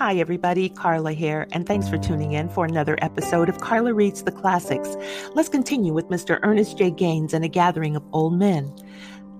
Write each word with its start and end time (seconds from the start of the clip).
Hi, 0.00 0.14
everybody. 0.14 0.70
Carla 0.70 1.12
here, 1.12 1.46
and 1.52 1.66
thanks 1.66 1.86
for 1.86 1.98
tuning 1.98 2.32
in 2.32 2.48
for 2.48 2.64
another 2.64 2.96
episode 3.02 3.50
of 3.50 3.60
Carla 3.60 3.92
Reads 3.92 4.22
the 4.22 4.32
Classics. 4.32 4.96
Let's 5.34 5.50
continue 5.50 5.92
with 5.92 6.08
Mr. 6.08 6.40
Ernest 6.42 6.78
J. 6.78 6.90
Gaines 6.90 7.34
and 7.34 7.44
a 7.44 7.48
gathering 7.48 7.96
of 7.96 8.02
old 8.14 8.32
men. 8.32 8.74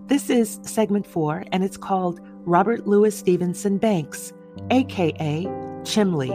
This 0.09 0.29
is 0.29 0.61
segment 0.63 1.07
four, 1.07 1.45
and 1.51 1.65
it's 1.65 1.79
called 1.79 2.21
Robert 2.45 2.87
Louis 2.87 3.17
Stevenson 3.17 3.79
Banks, 3.79 4.35
aka 4.71 5.45
Chimley. 5.85 6.29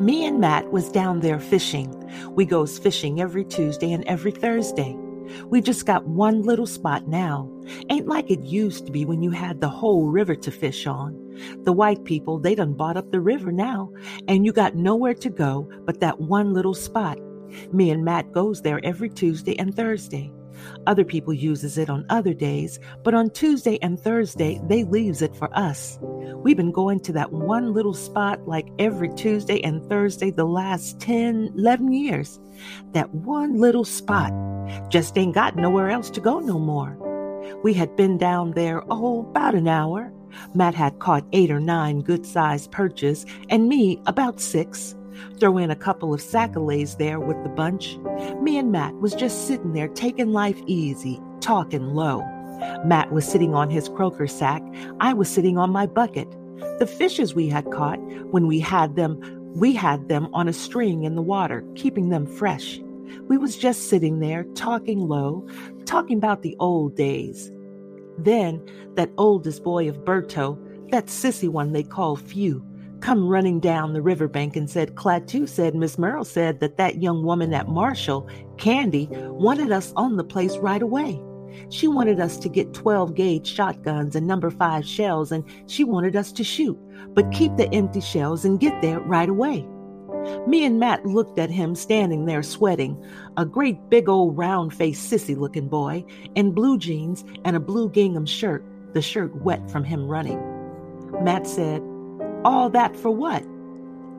Me 0.00 0.24
and 0.24 0.40
Matt 0.40 0.72
was 0.72 0.90
down 0.90 1.20
there 1.20 1.38
fishing. 1.38 1.92
We 2.30 2.46
goes 2.46 2.78
fishing 2.78 3.20
every 3.20 3.44
Tuesday 3.44 3.92
and 3.92 4.04
every 4.04 4.32
Thursday. 4.32 4.96
We 5.46 5.60
just 5.60 5.86
got 5.86 6.06
one 6.06 6.42
little 6.42 6.66
spot 6.66 7.08
now. 7.08 7.50
Ain't 7.90 8.06
like 8.06 8.30
it 8.30 8.44
used 8.44 8.86
to 8.86 8.92
be 8.92 9.04
when 9.04 9.22
you 9.22 9.30
had 9.30 9.60
the 9.60 9.68
whole 9.68 10.08
river 10.08 10.34
to 10.36 10.50
fish 10.50 10.86
on. 10.86 11.14
The 11.64 11.72
white 11.72 12.04
people, 12.04 12.38
they 12.38 12.54
done 12.54 12.74
bought 12.74 12.96
up 12.96 13.10
the 13.10 13.20
river 13.20 13.52
now, 13.52 13.92
and 14.26 14.44
you 14.44 14.52
got 14.52 14.74
nowhere 14.74 15.14
to 15.14 15.30
go 15.30 15.70
but 15.84 16.00
that 16.00 16.20
one 16.20 16.52
little 16.52 16.74
spot. 16.74 17.18
Me 17.72 17.90
and 17.90 18.04
Matt 18.04 18.32
goes 18.32 18.62
there 18.62 18.84
every 18.84 19.08
Tuesday 19.08 19.58
and 19.58 19.74
Thursday. 19.74 20.30
Other 20.86 21.04
people 21.04 21.32
uses 21.32 21.78
it 21.78 21.90
on 21.90 22.06
other 22.08 22.34
days, 22.34 22.80
but 23.02 23.14
on 23.14 23.30
Tuesday 23.30 23.78
and 23.82 23.98
Thursday, 23.98 24.60
they 24.68 24.84
leaves 24.84 25.22
it 25.22 25.34
for 25.34 25.48
us. 25.56 25.98
We've 26.02 26.56
been 26.56 26.72
going 26.72 27.00
to 27.00 27.12
that 27.12 27.32
one 27.32 27.72
little 27.72 27.94
spot 27.94 28.46
like 28.46 28.68
every 28.78 29.12
Tuesday 29.14 29.60
and 29.62 29.86
Thursday 29.88 30.30
the 30.30 30.44
last 30.44 31.00
10, 31.00 31.54
11 31.56 31.92
years. 31.92 32.40
That 32.92 33.12
one 33.14 33.60
little 33.60 33.84
spot. 33.84 34.32
Just 34.90 35.16
ain't 35.16 35.34
got 35.34 35.56
nowhere 35.56 35.90
else 35.90 36.10
to 36.10 36.20
go 36.20 36.40
no 36.40 36.58
more. 36.58 36.96
We 37.62 37.74
had 37.74 37.96
been 37.96 38.18
down 38.18 38.52
there, 38.52 38.82
oh, 38.90 39.20
about 39.20 39.54
an 39.54 39.68
hour. 39.68 40.12
Matt 40.54 40.74
had 40.74 40.98
caught 40.98 41.24
eight 41.32 41.50
or 41.50 41.60
nine 41.60 42.00
good 42.00 42.26
sized 42.26 42.70
perches, 42.70 43.24
and 43.48 43.68
me 43.68 44.00
about 44.06 44.40
six. 44.40 44.94
Throw 45.38 45.58
in 45.58 45.70
a 45.70 45.76
couple 45.76 46.12
of 46.12 46.20
sac-a-lays 46.20 46.96
there 46.96 47.20
with 47.20 47.42
the 47.42 47.48
bunch. 47.48 47.96
Me 48.40 48.58
and 48.58 48.72
Matt 48.72 48.94
was 48.96 49.14
just 49.14 49.46
sitting 49.46 49.72
there 49.72 49.88
taking 49.88 50.32
life 50.32 50.60
easy, 50.66 51.20
talking 51.40 51.94
low. 51.94 52.20
Matt 52.84 53.12
was 53.12 53.26
sitting 53.26 53.54
on 53.54 53.70
his 53.70 53.88
croaker 53.88 54.26
sack. 54.26 54.62
I 55.00 55.12
was 55.12 55.28
sitting 55.28 55.58
on 55.58 55.70
my 55.70 55.86
bucket. 55.86 56.28
The 56.78 56.86
fishes 56.86 57.34
we 57.34 57.48
had 57.48 57.70
caught, 57.70 58.00
when 58.32 58.46
we 58.46 58.58
had 58.58 58.96
them, 58.96 59.20
we 59.54 59.72
had 59.72 60.08
them 60.08 60.28
on 60.32 60.48
a 60.48 60.52
string 60.52 61.04
in 61.04 61.14
the 61.14 61.22
water, 61.22 61.64
keeping 61.74 62.08
them 62.08 62.26
fresh. 62.26 62.80
We 63.28 63.38
was 63.38 63.56
just 63.56 63.88
sitting 63.88 64.20
there 64.20 64.44
talking 64.54 65.00
low, 65.00 65.46
talking 65.86 66.18
about 66.18 66.42
the 66.42 66.56
old 66.58 66.96
days. 66.96 67.50
Then 68.18 68.60
that 68.94 69.10
oldest 69.16 69.62
boy 69.62 69.88
of 69.88 69.98
Berto, 69.98 70.58
that 70.90 71.06
sissy 71.06 71.48
one 71.48 71.72
they 71.72 71.84
call 71.84 72.16
Few, 72.16 72.64
come 73.00 73.28
running 73.28 73.60
down 73.60 73.92
the 73.92 74.02
riverbank 74.02 74.56
and 74.56 74.68
said, 74.68 74.94
Clatoo 74.94 75.48
said 75.48 75.74
Miss 75.74 75.98
Merle 75.98 76.24
said 76.24 76.60
that 76.60 76.76
that 76.76 77.02
young 77.02 77.22
woman 77.22 77.54
at 77.54 77.68
Marshall, 77.68 78.28
Candy, 78.56 79.08
wanted 79.12 79.72
us 79.72 79.92
on 79.96 80.16
the 80.16 80.24
place 80.24 80.56
right 80.58 80.82
away. 80.82 81.20
She 81.70 81.88
wanted 81.88 82.20
us 82.20 82.36
to 82.38 82.48
get 82.48 82.74
12 82.74 83.14
gauge 83.14 83.46
shotguns 83.46 84.14
and 84.14 84.26
number 84.26 84.50
5 84.50 84.84
shells, 84.84 85.32
and 85.32 85.44
she 85.66 85.84
wanted 85.84 86.14
us 86.16 86.32
to 86.32 86.44
shoot, 86.44 86.78
but 87.14 87.32
keep 87.32 87.56
the 87.56 87.72
empty 87.74 88.00
shells 88.00 88.44
and 88.44 88.60
get 88.60 88.80
there 88.82 89.00
right 89.00 89.28
away. 89.28 89.66
Me 90.46 90.64
and 90.64 90.78
Matt 90.78 91.06
looked 91.06 91.38
at 91.38 91.50
him 91.50 91.74
standing 91.74 92.26
there 92.26 92.42
sweating, 92.42 93.02
a 93.36 93.46
great 93.46 93.88
big 93.88 94.08
old 94.08 94.36
round 94.36 94.74
faced 94.74 95.10
sissy 95.10 95.36
looking 95.36 95.68
boy 95.68 96.04
in 96.34 96.52
blue 96.52 96.76
jeans 96.78 97.24
and 97.44 97.56
a 97.56 97.60
blue 97.60 97.88
gingham 97.90 98.26
shirt, 98.26 98.64
the 98.92 99.02
shirt 99.02 99.34
wet 99.42 99.70
from 99.70 99.84
him 99.84 100.06
running. 100.06 100.40
Matt 101.22 101.46
said, 101.46 101.82
all 102.44 102.70
that 102.70 102.96
for 102.96 103.10
what? 103.10 103.42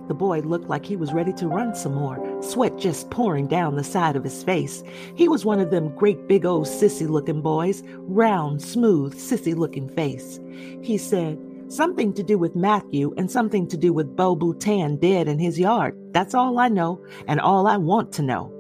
The 0.07 0.15
boy 0.15 0.39
looked 0.39 0.69
like 0.69 0.85
he 0.85 0.95
was 0.95 1.13
ready 1.13 1.31
to 1.33 1.47
run 1.47 1.75
some 1.75 1.93
more, 1.93 2.17
sweat 2.41 2.77
just 2.77 3.11
pouring 3.11 3.47
down 3.47 3.75
the 3.75 3.83
side 3.83 4.15
of 4.15 4.23
his 4.23 4.43
face. 4.43 4.83
He 5.15 5.27
was 5.27 5.45
one 5.45 5.59
of 5.59 5.69
them 5.69 5.95
great 5.95 6.27
big 6.27 6.45
old 6.45 6.65
sissy 6.65 7.07
looking 7.07 7.41
boys, 7.41 7.83
round, 7.85 8.61
smooth, 8.61 9.13
sissy 9.13 9.55
looking 9.55 9.87
face. 9.87 10.39
He 10.81 10.97
said, 10.97 11.37
Something 11.67 12.13
to 12.13 12.23
do 12.23 12.39
with 12.39 12.55
Mathu 12.55 13.13
and 13.15 13.29
something 13.29 13.67
to 13.67 13.77
do 13.77 13.93
with 13.93 14.15
Beau 14.15 14.35
Boutan 14.35 14.99
dead 14.99 15.27
in 15.27 15.37
his 15.37 15.59
yard. 15.59 15.95
That's 16.11 16.33
all 16.33 16.57
I 16.57 16.67
know 16.67 17.05
and 17.27 17.39
all 17.39 17.67
I 17.67 17.77
want 17.77 18.11
to 18.13 18.23
know. 18.23 18.51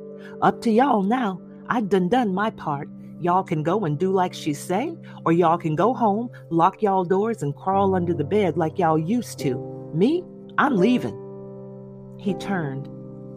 Up 0.43 0.61
to 0.61 0.69
y'all 0.69 1.01
now. 1.01 1.41
I 1.67 1.81
done 1.81 2.09
done 2.09 2.35
my 2.35 2.51
part. 2.51 2.87
Y'all 3.19 3.43
can 3.43 3.63
go 3.63 3.83
and 3.83 3.99
do 3.99 4.11
like 4.11 4.33
she 4.33 4.53
say, 4.53 4.95
or 5.25 5.33
y'all 5.33 5.57
can 5.57 5.75
go 5.75 5.93
home, 5.93 6.29
lock 6.49 6.81
y'all 6.81 7.03
doors, 7.03 7.43
and 7.43 7.55
crawl 7.55 7.93
under 7.93 8.13
the 8.13 8.23
bed 8.23 8.57
like 8.57 8.79
y'all 8.79 8.97
used 8.97 9.39
to. 9.39 9.57
Me, 9.93 10.23
I'm 10.57 10.77
leaving. 10.77 11.17
He 12.17 12.33
turned. 12.35 12.87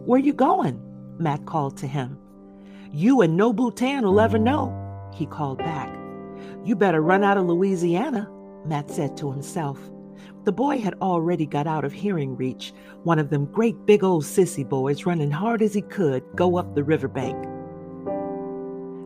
Where 0.05 0.19
you 0.19 0.33
going? 0.33 0.81
Matt 1.17 1.45
called 1.45 1.77
to 1.77 1.87
him. 1.87 2.17
You 2.91 3.21
and 3.21 3.35
no 3.35 3.53
Boutan 3.53 4.03
will 4.03 4.21
ever 4.21 4.37
know, 4.37 4.71
he 5.13 5.25
called 5.25 5.57
back. 5.57 5.93
You 6.63 6.75
better 6.75 7.01
run 7.01 7.23
out 7.23 7.37
of 7.37 7.45
Louisiana, 7.45 8.29
Matt 8.65 8.89
said 8.89 9.17
to 9.17 9.31
himself. 9.31 9.79
The 10.45 10.51
boy 10.51 10.79
had 10.79 10.93
already 10.95 11.45
got 11.45 11.67
out 11.67 11.85
of 11.85 11.91
hearing 11.91 12.35
reach, 12.35 12.73
one 13.03 13.19
of 13.19 13.29
them 13.29 13.45
great 13.45 13.85
big 13.85 14.03
old 14.03 14.23
sissy 14.23 14.67
boys 14.67 15.05
running 15.05 15.31
hard 15.31 15.61
as 15.61 15.73
he 15.73 15.81
could 15.81 16.23
go 16.35 16.57
up 16.57 16.75
the 16.75 16.83
riverbank. 16.83 17.47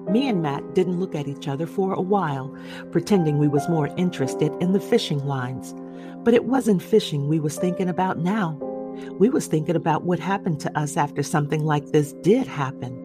Me 0.09 0.28
and 0.28 0.41
Matt 0.41 0.73
didn't 0.73 1.00
look 1.00 1.16
at 1.16 1.28
each 1.28 1.47
other 1.47 1.68
for 1.68 1.94
a 1.94 2.01
while, 2.01 2.56
pretending 2.91 3.38
we 3.38 3.47
was 3.47 3.68
more 3.68 3.88
interested 3.97 4.53
in 4.62 4.72
the 4.72 4.79
fishing 4.79 5.25
lines. 5.25 5.75
But 6.23 6.34
it 6.34 6.45
wasn't 6.45 6.81
fishing 6.81 7.28
we 7.28 7.40
was 7.40 7.57
thinking 7.57 7.90
about 7.90 8.19
now. 8.19 8.57
We 9.19 9.29
was 9.29 9.47
thinking 9.47 9.75
about 9.75 10.03
what 10.03 10.19
happened 10.19 10.59
to 10.62 10.78
us 10.78 10.97
after 10.97 11.23
something 11.23 11.63
like 11.63 11.88
this 11.88 12.13
did 12.22 12.47
happen. 12.47 13.03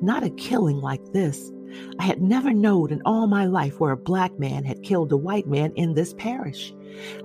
Not 0.00 0.22
a 0.22 0.30
killing 0.30 0.78
like 0.78 1.04
this. 1.12 1.50
I 1.98 2.04
had 2.04 2.22
never 2.22 2.52
known 2.52 2.92
in 2.92 3.02
all 3.04 3.26
my 3.26 3.46
life 3.46 3.80
where 3.80 3.92
a 3.92 3.96
black 3.96 4.38
man 4.38 4.64
had 4.64 4.82
killed 4.82 5.12
a 5.12 5.16
white 5.16 5.46
man 5.46 5.72
in 5.74 5.94
this 5.94 6.14
parish. 6.14 6.72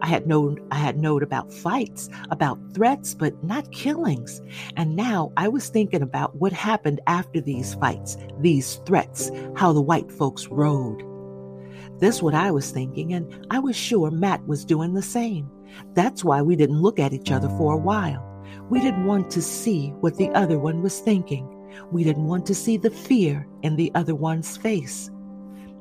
I 0.01 0.07
had 0.07 0.27
known 0.27 0.59
I 0.72 0.75
had 0.75 0.97
known 0.97 1.23
about 1.23 1.53
fights, 1.53 2.09
about 2.29 2.59
threats, 2.73 3.13
but 3.13 3.44
not 3.44 3.72
killings. 3.72 4.41
And 4.75 4.95
now 4.95 5.31
I 5.38 5.47
was 5.47 5.69
thinking 5.69 6.01
about 6.01 6.35
what 6.35 6.53
happened 6.53 6.99
after 7.07 7.41
these 7.41 7.75
fights, 7.75 8.17
these 8.39 8.75
threats, 8.85 9.31
how 9.55 9.73
the 9.73 9.81
white 9.81 10.11
folks 10.11 10.47
rode. 10.47 11.03
This 11.99 12.22
what 12.22 12.33
I 12.33 12.51
was 12.51 12.72
thinking, 12.72 13.13
and 13.13 13.45
I 13.51 13.59
was 13.59 13.75
sure 13.75 14.09
Matt 14.09 14.45
was 14.47 14.66
doing 14.66 14.94
the 14.94 15.01
same. 15.01 15.49
That's 15.93 16.23
why 16.23 16.41
we 16.41 16.55
didn't 16.55 16.81
look 16.81 16.99
at 16.99 17.13
each 17.13 17.31
other 17.31 17.49
for 17.49 17.73
a 17.73 17.78
while. 17.78 18.28
We 18.69 18.79
didn't 18.79 19.05
want 19.05 19.29
to 19.31 19.41
see 19.41 19.89
what 19.99 20.17
the 20.17 20.29
other 20.29 20.57
one 20.59 20.81
was 20.81 20.99
thinking. 20.99 21.47
We 21.91 22.03
didn't 22.03 22.25
want 22.25 22.45
to 22.47 22.55
see 22.55 22.78
the 22.78 22.89
fear 22.89 23.47
in 23.61 23.75
the 23.75 23.91
other 23.95 24.16
one's 24.16 24.57
face. 24.57 25.09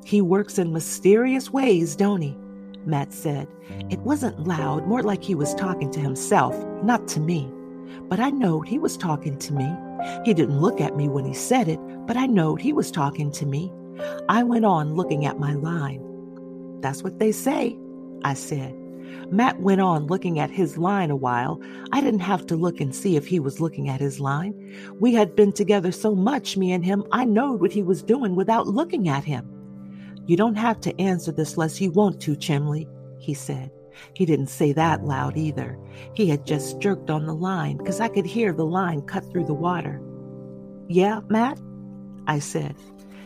He 0.05 0.21
works 0.21 0.57
in 0.57 0.71
mysterious 0.71 1.51
ways, 1.51 1.95
don't 1.95 2.21
he? 2.21 2.37
Matt 2.85 3.13
said. 3.13 3.47
It 3.89 3.99
wasn't 3.99 4.47
loud, 4.47 4.87
more 4.87 5.03
like 5.03 5.23
he 5.23 5.35
was 5.35 5.53
talking 5.55 5.91
to 5.91 5.99
himself, 5.99 6.55
not 6.83 7.07
to 7.09 7.19
me. 7.19 7.51
But 8.07 8.19
I 8.19 8.29
knowed 8.29 8.67
he 8.67 8.79
was 8.79 8.97
talking 8.97 9.37
to 9.39 9.53
me. 9.53 9.69
He 10.25 10.33
didn't 10.33 10.59
look 10.59 10.81
at 10.81 10.95
me 10.95 11.07
when 11.07 11.25
he 11.25 11.33
said 11.33 11.67
it, 11.67 11.79
but 12.07 12.17
I 12.17 12.25
knowed 12.25 12.61
he 12.61 12.73
was 12.73 12.91
talking 12.91 13.31
to 13.33 13.45
me. 13.45 13.71
I 14.29 14.43
went 14.43 14.65
on 14.65 14.95
looking 14.95 15.25
at 15.25 15.39
my 15.39 15.53
line. 15.53 16.01
That's 16.81 17.03
what 17.03 17.19
they 17.19 17.31
say, 17.31 17.77
I 18.23 18.33
said. 18.33 18.75
Matt 19.29 19.61
went 19.61 19.81
on 19.81 20.07
looking 20.07 20.39
at 20.39 20.49
his 20.49 20.77
line 20.77 21.11
a 21.11 21.15
while. 21.15 21.61
I 21.91 22.01
didn't 22.01 22.21
have 22.21 22.45
to 22.47 22.55
look 22.55 22.81
and 22.81 22.93
see 22.93 23.15
if 23.15 23.27
he 23.27 23.39
was 23.39 23.61
looking 23.61 23.87
at 23.87 24.01
his 24.01 24.19
line. 24.19 24.53
We 24.99 25.13
had 25.13 25.35
been 25.35 25.53
together 25.53 25.91
so 25.91 26.15
much, 26.15 26.57
me 26.57 26.71
and 26.71 26.83
him, 26.83 27.05
I 27.11 27.25
knowed 27.25 27.61
what 27.61 27.71
he 27.71 27.83
was 27.83 28.03
doing 28.03 28.35
without 28.35 28.67
looking 28.67 29.07
at 29.07 29.23
him. 29.23 29.60
You 30.31 30.37
don't 30.37 30.55
have 30.55 30.79
to 30.81 30.97
answer 30.97 31.33
this 31.33 31.55
unless 31.55 31.81
you 31.81 31.91
want 31.91 32.21
to, 32.21 32.37
Chimley, 32.37 32.87
he 33.19 33.33
said. 33.33 33.69
He 34.13 34.25
didn't 34.25 34.47
say 34.47 34.71
that 34.71 35.03
loud 35.03 35.35
either. 35.35 35.77
He 36.13 36.29
had 36.29 36.45
just 36.45 36.79
jerked 36.79 37.09
on 37.09 37.25
the 37.25 37.35
line 37.35 37.75
because 37.75 37.99
I 37.99 38.07
could 38.07 38.25
hear 38.25 38.53
the 38.53 38.65
line 38.65 39.01
cut 39.01 39.29
through 39.29 39.43
the 39.43 39.53
water. 39.53 40.01
Yeah, 40.87 41.19
Matt? 41.27 41.59
I 42.27 42.39
said. 42.39 42.77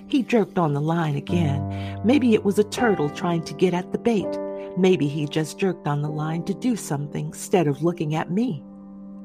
He 0.08 0.24
jerked 0.24 0.58
on 0.58 0.74
the 0.74 0.82
line 0.82 1.16
again. 1.16 2.02
Maybe 2.04 2.34
it 2.34 2.44
was 2.44 2.58
a 2.58 2.64
turtle 2.64 3.12
trying 3.12 3.44
to 3.44 3.54
get 3.54 3.76
at 3.76 3.92
the 3.92 4.00
bait. 4.00 4.40
Maybe 4.76 5.08
he 5.08 5.28
just 5.28 5.60
jerked 5.60 5.86
on 5.88 6.02
the 6.02 6.10
line 6.10 6.44
to 6.46 6.56
do 6.56 6.76
something 6.76 7.28
instead 7.28 7.68
of 7.68 7.84
looking 7.84 8.16
at 8.16 8.32
me. 8.32 8.64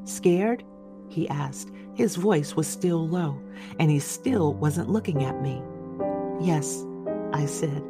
Scared? 0.04 0.62
He 1.08 1.26
asked. 1.30 1.70
His 1.94 2.16
voice 2.16 2.54
was 2.54 2.68
still 2.68 3.08
low, 3.08 3.40
and 3.78 3.90
he 3.90 4.00
still 4.00 4.52
wasn't 4.52 4.90
looking 4.90 5.24
at 5.24 5.40
me. 5.40 5.62
Yes, 6.42 6.84
I 7.32 7.46
said. 7.46 7.82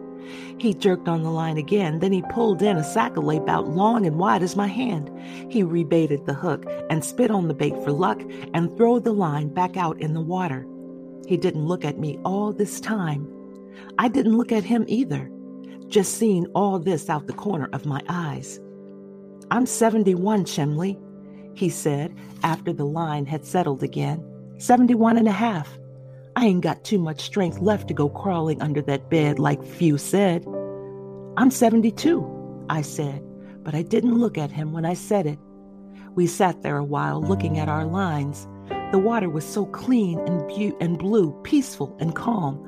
He 0.58 0.74
jerked 0.74 1.08
on 1.08 1.22
the 1.22 1.30
line 1.30 1.56
again, 1.56 1.98
then 1.98 2.12
he 2.12 2.22
pulled 2.30 2.62
in 2.62 2.76
a 2.76 2.84
sac-a-lait 2.84 3.40
about 3.42 3.68
long 3.68 4.06
and 4.06 4.18
wide 4.18 4.42
as 4.42 4.54
my 4.54 4.68
hand. 4.68 5.10
He 5.50 5.64
rebaited 5.64 6.26
the 6.26 6.34
hook 6.34 6.64
and 6.88 7.04
spit 7.04 7.30
on 7.30 7.48
the 7.48 7.54
bait 7.54 7.74
for 7.82 7.90
luck 7.90 8.22
and 8.54 8.76
throw 8.76 8.98
the 8.98 9.12
line 9.12 9.48
back 9.52 9.76
out 9.76 10.00
in 10.00 10.14
the 10.14 10.20
water. 10.20 10.66
He 11.26 11.36
didn't 11.36 11.66
look 11.66 11.84
at 11.84 11.98
me 11.98 12.18
all 12.24 12.52
this 12.52 12.80
time. 12.80 13.26
I 13.98 14.08
didn't 14.08 14.36
look 14.36 14.52
at 14.52 14.64
him 14.64 14.84
either. 14.86 15.30
just 15.90 16.14
seeing 16.14 16.46
all 16.54 16.78
this 16.78 17.10
out 17.10 17.26
the 17.26 17.32
corner 17.32 17.68
of 17.72 17.84
my 17.84 18.00
eyes. 18.08 18.60
I'm 19.50 19.66
71, 19.66 20.44
Chimley, 20.44 20.98
he 21.54 21.68
said 21.68 22.16
after 22.42 22.72
the 22.72 22.86
line 22.86 23.26
had 23.26 23.44
settled 23.44 23.82
again. 23.82 24.24
71 24.58 25.18
and 25.18 25.28
a 25.28 25.32
half. 25.32 25.78
I 26.36 26.46
ain't 26.46 26.62
got 26.62 26.84
too 26.84 26.98
much 26.98 27.20
strength 27.20 27.58
left 27.60 27.88
to 27.88 27.94
go 27.94 28.08
crawling 28.08 28.62
under 28.62 28.80
that 28.82 29.10
bed 29.10 29.38
like 29.38 29.62
few 29.64 29.98
said. 29.98 30.44
I'm 31.36 31.50
72, 31.50 32.66
I 32.68 32.82
said, 32.82 33.22
but 33.62 33.74
I 33.74 33.82
didn't 33.82 34.18
look 34.18 34.38
at 34.38 34.52
him 34.52 34.72
when 34.72 34.84
I 34.84 34.94
said 34.94 35.26
it. 35.26 35.38
We 36.14 36.26
sat 36.26 36.62
there 36.62 36.76
a 36.76 36.84
while 36.84 37.20
looking 37.22 37.58
at 37.58 37.68
our 37.68 37.84
lines. 37.84 38.46
The 38.92 38.98
water 38.98 39.28
was 39.28 39.44
so 39.44 39.66
clean 39.66 40.18
and, 40.20 40.46
bu- 40.48 40.76
and 40.80 40.98
blue, 40.98 41.32
peaceful 41.42 41.96
and 42.00 42.14
calm. 42.14 42.66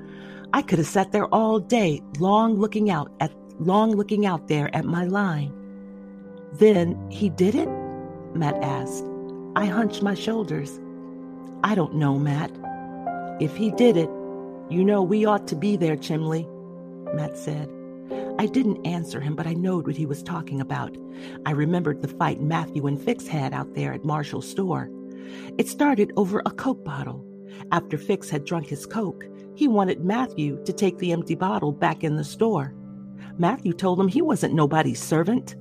I 0.53 0.63
could 0.63 0.79
have 0.79 0.87
sat 0.89 1.13
there 1.13 1.27
all 1.27 1.59
day, 1.59 2.01
long 2.19 2.59
looking 2.59 2.91
out 2.91 3.13
at 3.21 3.33
long 3.59 3.93
looking 3.93 4.27
out 4.27 4.49
there 4.49 4.75
at 4.75 4.85
my 4.85 5.05
line. 5.05 5.53
Then 6.55 6.99
he 7.11 7.31
did 7.31 7.55
it? 7.55 7.69
Matt 8.35 8.63
asked. 8.63 9.05
I 9.57 9.67
hunched 9.67 10.03
my 10.03 10.15
shoulders. 10.15 10.81
I 11.65 11.75
don't 11.75 11.95
know, 11.95 12.19
Matt. 12.19 12.51
If 13.41 13.57
he 13.57 13.71
did 13.73 13.97
it, 13.97 14.11
you 14.71 14.85
know 14.85 15.03
we 15.03 15.25
ought 15.25 15.47
to 15.49 15.57
be 15.57 15.77
there, 15.77 15.97
Chimley, 15.97 16.47
Matt 17.15 17.37
said. 17.37 17.69
I 18.39 18.47
didn't 18.47 18.87
answer 18.87 19.21
him, 19.21 19.35
but 19.35 19.47
I 19.47 19.55
knowed 19.55 19.87
what 19.87 19.97
he 19.97 20.07
was 20.07 20.23
talking 20.23 20.61
about. 20.61 20.97
I 21.47 21.53
remembered 21.53 22.03
the 22.03 22.09
fight 22.09 22.41
Mathu 22.41 22.89
and 22.89 23.01
Fix 23.01 23.27
had 23.27 23.53
out 23.53 23.75
there 23.75 23.93
at 23.93 24.05
Marshall's 24.05 24.49
store. 24.49 24.91
It 25.59 25.69
started 25.69 26.13
over 26.17 26.43
a 26.45 26.51
Coke 26.51 26.85
bottle. 26.85 27.25
After 27.71 27.99
Fix 27.99 28.31
had 28.31 28.45
drunk 28.45 28.67
his 28.67 28.87
Coke, 28.87 29.25
he 29.55 29.69
wanted 29.69 30.05
Mathu 30.05 30.65
to 30.65 30.73
take 30.73 30.99
the 30.99 31.13
empty 31.13 31.35
bottle 31.35 31.73
back 31.73 32.03
in 32.03 32.17
the 32.17 32.25
store. 32.25 32.75
Mathu 33.39 33.77
told 33.77 34.01
him 34.01 34.09
he 34.09 34.23
wasn't 34.23 34.55
nobody's 34.55 35.03
servant. 35.03 35.57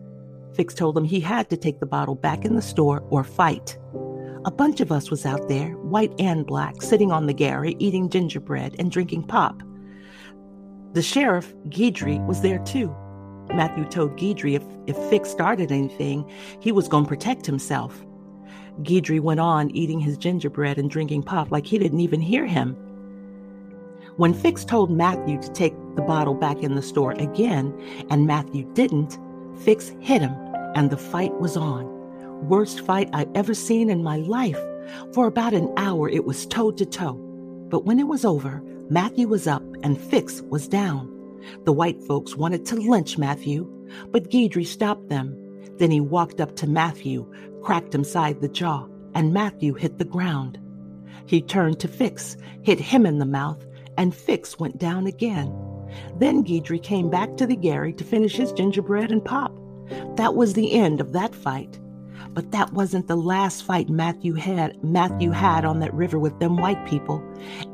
Fix 0.54 0.74
told 0.74 0.98
him 0.98 1.04
he 1.04 1.20
had 1.20 1.50
to 1.50 1.58
take 1.58 1.80
the 1.80 1.86
bottle 1.86 2.16
back 2.16 2.46
in 2.46 2.56
the 2.56 2.62
store 2.62 3.02
or 3.10 3.24
fight. 3.24 3.78
A 4.44 4.50
bunch 4.50 4.82
of 4.82 4.92
us 4.92 5.12
was 5.12 5.24
out 5.24 5.48
there, 5.48 5.70
white 5.78 6.14
and 6.18 6.48
black, 6.48 6.82
sitting 6.82 7.12
on 7.12 7.28
the 7.28 7.34
Gary, 7.34 7.76
eating 7.78 8.10
gingerbread 8.10 8.76
and 8.80 8.90
drinking 8.90 9.24
pop. 9.24 9.62
The 10.94 11.04
sheriff, 11.04 11.54
Guidry, 11.70 12.26
was 12.26 12.42
there 12.42 12.58
too. 12.60 12.88
Mathu 13.50 13.90
told 13.90 14.18
Guidry 14.18 14.56
if, 14.56 14.64
if 14.88 14.98
Fix 15.10 15.30
started 15.30 15.72
anything, 15.72 16.28
he 16.60 16.72
was 16.72 16.88
going 16.88 17.04
to 17.04 17.08
protect 17.10 17.46
himself. 17.46 18.04
Guidry 18.82 19.20
went 19.20 19.40
on 19.40 19.70
eating 19.76 20.00
his 20.00 20.18
gingerbread 20.18 20.80
and 20.80 20.90
drinking 20.90 21.22
pop 21.22 21.52
like 21.52 21.68
he 21.68 21.78
didn't 21.78 22.00
even 22.00 22.20
hear 22.20 22.48
him. 22.48 22.74
When 24.18 24.34
Fix 24.34 24.66
told 24.66 24.90
Mathu 24.90 25.40
to 25.40 25.52
take 25.52 25.76
the 25.96 26.02
bottle 26.02 26.34
back 26.34 26.64
in 26.64 26.74
the 26.74 26.82
store 26.82 27.12
again, 27.12 27.74
and 28.10 28.28
Mathu 28.28 28.74
didn't, 28.74 29.20
Fix 29.64 29.90
hit 30.00 30.22
him, 30.22 30.34
and 30.74 30.90
the 30.90 30.98
fight 30.98 31.34
was 31.40 31.56
on. 31.56 31.91
Worst 32.42 32.82
fight 32.82 33.10
I'd 33.14 33.36
ever 33.36 33.54
seen 33.54 33.90
in 33.90 34.04
my 34.04 34.18
life. 34.18 34.60
For 35.14 35.28
about 35.28 35.54
an 35.54 35.72
hour, 35.78 36.10
it 36.10 36.26
was 36.26 36.46
toe 36.46 36.72
to 36.72 36.86
toe. 36.86 37.14
But 37.70 37.86
when 37.86 38.00
it 38.00 38.08
was 38.08 38.26
over, 38.26 38.62
Mathu 38.90 39.28
was 39.28 39.48
up 39.48 39.64
and 39.84 40.00
Fix 40.00 40.42
was 40.42 40.68
down. 40.68 41.08
The 41.64 41.74
white 41.74 42.02
folks 42.04 42.36
wanted 42.36 42.66
to 42.68 42.76
lynch 42.76 43.18
Mathu, 43.18 43.68
but 44.12 44.30
Guidry 44.30 44.66
stopped 44.66 45.10
them. 45.10 45.38
Then 45.78 45.92
he 45.92 46.02
walked 46.02 46.42
up 46.42 46.56
to 46.58 46.68
Mathu, 46.68 47.26
cracked 47.62 47.96
him 47.96 48.04
side 48.04 48.42
the 48.42 48.50
jaw, 48.50 48.88
and 49.14 49.34
Mathu 49.34 49.78
hit 49.78 49.98
the 49.98 50.06
ground. 50.06 50.60
He 51.26 51.42
turned 51.42 51.80
to 51.80 51.88
Fix, 51.88 52.38
hit 52.64 52.80
him 52.80 53.06
in 53.06 53.20
the 53.20 53.26
mouth, 53.26 53.66
and 53.98 54.14
Fix 54.16 54.60
went 54.60 54.78
down 54.78 55.08
again. 55.08 55.56
Then 56.18 56.44
Guidry 56.44 56.82
came 56.82 57.10
back 57.10 57.38
to 57.38 57.46
the 57.46 57.56
Gary 57.56 57.94
to 57.94 58.04
finish 58.04 58.36
his 58.36 58.52
gingerbread 58.52 59.12
and 59.12 59.24
pop. 59.24 59.54
That 60.16 60.36
was 60.36 60.54
the 60.54 60.74
end 60.74 61.02
of 61.02 61.14
that 61.14 61.36
fight. 61.36 61.80
But 62.34 62.52
that 62.52 62.72
wasn't 62.72 63.08
the 63.08 63.18
last 63.18 63.64
fight 63.64 63.88
Mathu 63.88 64.38
had 64.38 64.80
Mathu 64.82 65.34
had 65.34 65.66
on 65.66 65.80
that 65.80 65.94
river 65.94 66.18
with 66.18 66.40
them 66.40 66.58
white 66.58 66.86
people. 66.88 67.22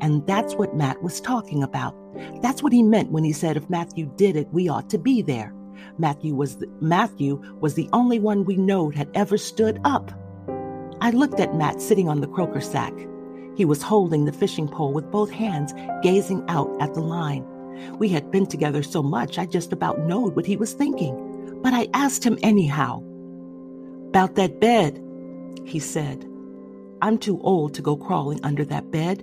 And 0.00 0.26
that's 0.26 0.54
what 0.54 0.74
Matt 0.74 1.02
was 1.02 1.20
talking 1.20 1.62
about. 1.62 1.94
That's 2.42 2.62
what 2.62 2.72
he 2.72 2.82
meant 2.82 3.12
when 3.12 3.22
he 3.22 3.32
said 3.32 3.56
if 3.56 3.68
Mathu 3.68 4.14
did 4.16 4.36
it, 4.36 4.48
we 4.52 4.68
ought 4.68 4.90
to 4.90 4.98
be 4.98 5.22
there. 5.22 5.54
Mathu 6.00 6.34
was 6.34 6.56
the, 6.56 6.66
Mathu 6.82 7.60
was 7.60 7.74
the 7.74 7.88
only 7.92 8.18
one 8.18 8.44
we 8.44 8.56
knowed 8.56 8.96
had 8.96 9.10
ever 9.14 9.38
stood 9.38 9.80
up. 9.84 10.10
I 11.00 11.10
looked 11.10 11.38
at 11.38 11.54
Matt 11.54 11.80
sitting 11.80 12.08
on 12.08 12.20
the 12.20 12.26
croaker 12.26 12.60
sack. 12.60 12.92
He 13.56 13.64
was 13.64 13.82
holding 13.82 14.24
the 14.24 14.32
fishing 14.32 14.68
pole 14.68 14.92
with 14.92 15.10
both 15.10 15.30
hands, 15.30 15.72
gazing 16.02 16.44
out 16.48 16.70
at 16.80 16.94
the 16.94 17.00
line. 17.00 17.44
We 17.98 18.08
had 18.08 18.30
been 18.32 18.46
together 18.46 18.82
so 18.82 19.02
much 19.02 19.38
I 19.38 19.46
just 19.46 19.72
about 19.72 20.00
knowed 20.00 20.34
what 20.34 20.46
he 20.46 20.56
was 20.56 20.72
thinking. 20.72 21.60
But 21.62 21.74
I 21.74 21.88
asked 21.94 22.24
him 22.24 22.38
anyhow. 22.42 23.02
About 24.08 24.36
that 24.36 24.58
bed, 24.58 25.02
he 25.64 25.78
said. 25.78 26.24
I'm 27.02 27.18
too 27.18 27.40
old 27.42 27.74
to 27.74 27.82
go 27.82 27.94
crawling 27.94 28.42
under 28.42 28.64
that 28.64 28.90
bed. 28.90 29.22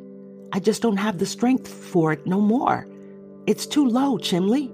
I 0.53 0.59
just 0.59 0.83
don't 0.83 0.97
have 0.97 1.17
the 1.17 1.25
strength 1.25 1.67
for 1.67 2.13
it 2.13 2.27
no 2.27 2.39
more. 2.39 2.87
It's 3.47 3.65
too 3.65 3.85
low, 3.85 4.19
Chimley. 4.19 4.71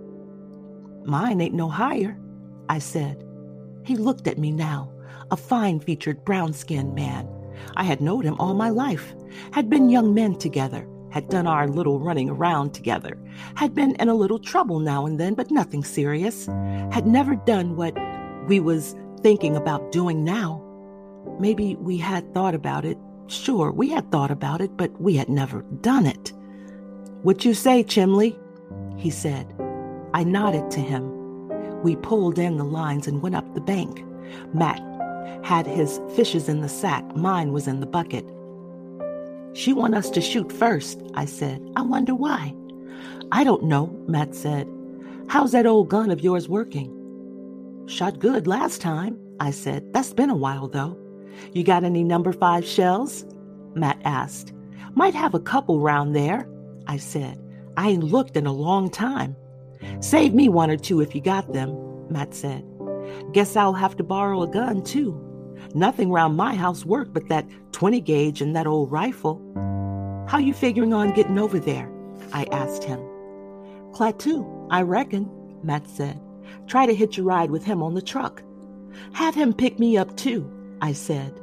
Mine 1.05 1.39
ain't 1.39 1.55
no 1.55 1.69
higher, 1.69 2.19
I 2.67 2.79
said. 2.79 3.23
He 3.85 3.95
looked 3.95 4.27
at 4.27 4.37
me 4.37 4.51
now, 4.51 4.91
a 5.31 5.37
fine 5.37 5.79
featured, 5.79 6.25
brown 6.25 6.51
skinned 6.51 6.93
man. 6.93 7.27
I 7.77 7.83
had 7.83 8.01
known 8.01 8.23
him 8.23 8.35
all 8.37 8.53
my 8.53 8.69
life, 8.69 9.15
had 9.53 9.69
been 9.69 9.89
young 9.89 10.13
men 10.13 10.35
together, 10.35 10.85
had 11.09 11.29
done 11.29 11.47
our 11.47 11.69
little 11.69 11.99
running 11.99 12.29
around 12.29 12.73
together, 12.73 13.17
had 13.55 13.73
been 13.73 13.95
in 13.95 14.09
a 14.09 14.13
little 14.13 14.39
trouble 14.39 14.79
now 14.79 15.05
and 15.05 15.19
then, 15.19 15.35
but 15.35 15.51
nothing 15.51 15.85
serious, 15.85 16.47
had 16.91 17.07
never 17.07 17.35
done 17.35 17.77
what 17.77 17.97
we 18.47 18.59
was 18.59 18.93
thinking 19.23 19.55
about 19.55 19.91
doing 19.91 20.23
now. 20.23 20.63
Maybe 21.39 21.75
we 21.75 21.97
had 21.97 22.33
thought 22.33 22.55
about 22.55 22.85
it. 22.85 22.97
Sure, 23.27 23.71
we 23.71 23.89
had 23.89 24.11
thought 24.11 24.31
about 24.31 24.61
it, 24.61 24.75
but 24.75 24.99
we 25.01 25.15
had 25.15 25.29
never 25.29 25.61
done 25.81 26.05
it. 26.05 26.33
What 27.23 27.45
you 27.45 27.53
say, 27.53 27.83
Chimley? 27.83 28.37
He 28.97 29.09
said. 29.09 29.53
I 30.13 30.23
nodded 30.23 30.69
to 30.71 30.79
him. 30.79 31.09
We 31.81 31.95
pulled 31.95 32.37
in 32.37 32.57
the 32.57 32.65
lines 32.65 33.07
and 33.07 33.21
went 33.21 33.35
up 33.35 33.53
the 33.53 33.61
bank. 33.61 34.03
Matt 34.53 34.81
had 35.43 35.65
his 35.65 35.99
fishes 36.15 36.49
in 36.49 36.61
the 36.61 36.69
sack, 36.69 37.15
mine 37.15 37.51
was 37.51 37.67
in 37.67 37.79
the 37.79 37.85
bucket. 37.85 38.25
She 39.53 39.73
want 39.73 39.95
us 39.95 40.09
to 40.11 40.21
shoot 40.21 40.51
first, 40.51 41.01
I 41.13 41.25
said. 41.25 41.61
I 41.75 41.81
wonder 41.81 42.15
why. 42.15 42.55
I 43.31 43.43
don't 43.43 43.63
know, 43.63 43.87
Matt 44.07 44.35
said. 44.35 44.67
How's 45.27 45.51
that 45.53 45.65
old 45.65 45.89
gun 45.89 46.11
of 46.11 46.21
yours 46.21 46.47
working? 46.47 46.95
Shot 47.87 48.19
good 48.19 48.47
last 48.47 48.81
time, 48.81 49.19
I 49.39 49.51
said. 49.51 49.93
That's 49.93 50.13
been 50.13 50.29
a 50.29 50.35
while, 50.35 50.67
though. 50.67 50.97
You 51.53 51.63
got 51.63 51.83
any 51.83 52.03
number 52.03 52.31
five 52.31 52.65
shells? 52.65 53.25
Matt 53.75 53.99
asked. 54.03 54.53
Might 54.93 55.15
have 55.15 55.33
a 55.33 55.39
couple 55.39 55.79
round 55.79 56.15
there, 56.15 56.47
I 56.87 56.97
said. 56.97 57.39
I 57.77 57.89
ain't 57.89 58.03
looked 58.03 58.37
in 58.37 58.45
a 58.45 58.53
long 58.53 58.89
time. 58.89 59.35
Save 59.99 60.33
me 60.33 60.49
one 60.49 60.69
or 60.69 60.77
two 60.77 61.01
if 61.01 61.15
you 61.15 61.21
got 61.21 61.53
them, 61.53 61.75
Matt 62.09 62.33
said. 62.33 62.65
Guess 63.33 63.55
I'll 63.55 63.73
have 63.73 63.95
to 63.97 64.03
borrow 64.03 64.43
a 64.43 64.47
gun, 64.47 64.83
too. 64.83 65.19
Nothing 65.73 66.11
round 66.11 66.35
my 66.35 66.55
house 66.55 66.85
worked 66.85 67.13
but 67.13 67.29
that 67.29 67.47
20 67.71 68.01
gauge 68.01 68.41
and 68.41 68.55
that 68.55 68.67
old 68.67 68.91
rifle. 68.91 69.41
How 70.27 70.37
you 70.37 70.53
figuring 70.53 70.93
on 70.93 71.13
getting 71.13 71.39
over 71.39 71.59
there? 71.59 71.91
I 72.33 72.45
asked 72.51 72.83
him. 72.83 72.99
Clatoo, 73.91 74.67
I 74.69 74.81
reckon, 74.83 75.29
Matt 75.63 75.87
said. 75.87 76.19
Try 76.67 76.85
to 76.85 76.95
hitch 76.95 77.17
a 77.17 77.23
ride 77.23 77.51
with 77.51 77.63
him 77.63 77.81
on 77.83 77.93
the 77.93 78.01
truck. 78.01 78.43
Have 79.13 79.35
him 79.35 79.53
pick 79.53 79.79
me 79.79 79.97
up 79.97 80.15
too, 80.17 80.49
I 80.81 80.93
said. 80.93 81.39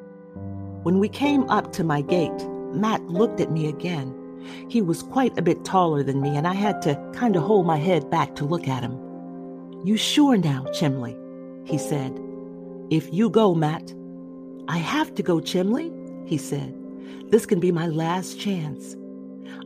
When 0.82 0.98
we 0.98 1.08
came 1.08 1.48
up 1.50 1.72
to 1.72 1.84
my 1.84 2.00
gate, 2.02 2.48
Matt 2.72 3.04
looked 3.06 3.40
at 3.40 3.50
me 3.50 3.68
again. 3.68 4.14
He 4.68 4.80
was 4.80 5.02
quite 5.02 5.36
a 5.38 5.42
bit 5.42 5.64
taller 5.64 6.02
than 6.02 6.20
me, 6.20 6.36
and 6.36 6.46
I 6.46 6.54
had 6.54 6.80
to 6.82 6.94
kind 7.14 7.36
of 7.36 7.42
hold 7.42 7.66
my 7.66 7.76
head 7.76 8.08
back 8.10 8.36
to 8.36 8.44
look 8.44 8.68
at 8.68 8.82
him. 8.82 8.98
You 9.84 9.96
sure 9.96 10.36
now, 10.36 10.64
Chimley? 10.72 11.16
He 11.64 11.78
said. 11.78 12.18
If 12.90 13.12
you 13.12 13.30
go, 13.30 13.54
Matt. 13.54 13.94
I 14.68 14.78
have 14.78 15.14
to 15.14 15.22
go, 15.22 15.40
Chimley, 15.40 15.92
he 16.26 16.36
said. 16.36 16.74
This 17.30 17.46
can 17.46 17.60
be 17.60 17.72
my 17.72 17.86
last 17.86 18.38
chance. 18.40 18.96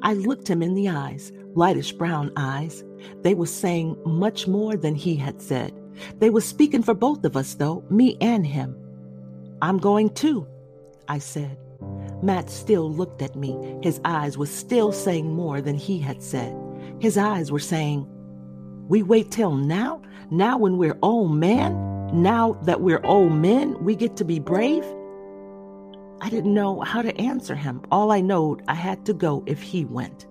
I 0.02 0.14
looked 0.14 0.48
him 0.48 0.62
in 0.62 0.74
the 0.74 0.88
eyes, 0.88 1.32
lightish 1.54 1.92
brown 1.92 2.32
eyes. 2.36 2.84
They 3.22 3.34
were 3.34 3.46
saying 3.46 3.96
much 4.04 4.46
more 4.46 4.76
than 4.76 4.94
he 4.94 5.16
had 5.16 5.40
said. 5.40 5.72
They 6.18 6.30
were 6.30 6.40
speaking 6.40 6.82
for 6.82 6.94
both 6.94 7.24
of 7.24 7.36
us, 7.36 7.54
though, 7.54 7.84
me 7.88 8.16
and 8.20 8.46
him. 8.46 8.76
I'm 9.60 9.78
going 9.78 10.10
too, 10.10 10.46
I 11.08 11.18
said. 11.18 11.56
Matt 12.22 12.50
still 12.50 12.90
looked 12.90 13.22
at 13.22 13.36
me. 13.36 13.56
His 13.82 14.00
eyes 14.04 14.36
were 14.38 14.46
still 14.46 14.92
saying 14.92 15.32
more 15.32 15.60
than 15.60 15.76
he 15.76 15.98
had 15.98 16.22
said. 16.22 16.56
His 16.98 17.16
eyes 17.16 17.50
were 17.50 17.58
saying, 17.58 18.06
We 18.88 19.02
wait 19.02 19.30
till 19.30 19.54
now? 19.54 20.02
Now, 20.30 20.58
when 20.58 20.78
we're 20.78 20.98
old 21.02 21.32
men? 21.32 21.74
Now 22.12 22.54
that 22.64 22.80
we're 22.80 23.04
old 23.04 23.32
men, 23.32 23.82
we 23.82 23.96
get 23.96 24.16
to 24.16 24.24
be 24.24 24.38
brave? 24.38 24.84
I 26.22 26.28
didn't 26.28 26.54
know 26.54 26.78
how 26.82 27.02
to 27.02 27.20
answer 27.20 27.56
him. 27.56 27.82
All 27.90 28.12
I 28.12 28.20
knowed 28.20 28.62
I 28.68 28.74
had 28.74 29.04
to 29.06 29.12
go 29.12 29.42
if 29.44 29.60
he 29.60 29.84
went. 29.84 30.28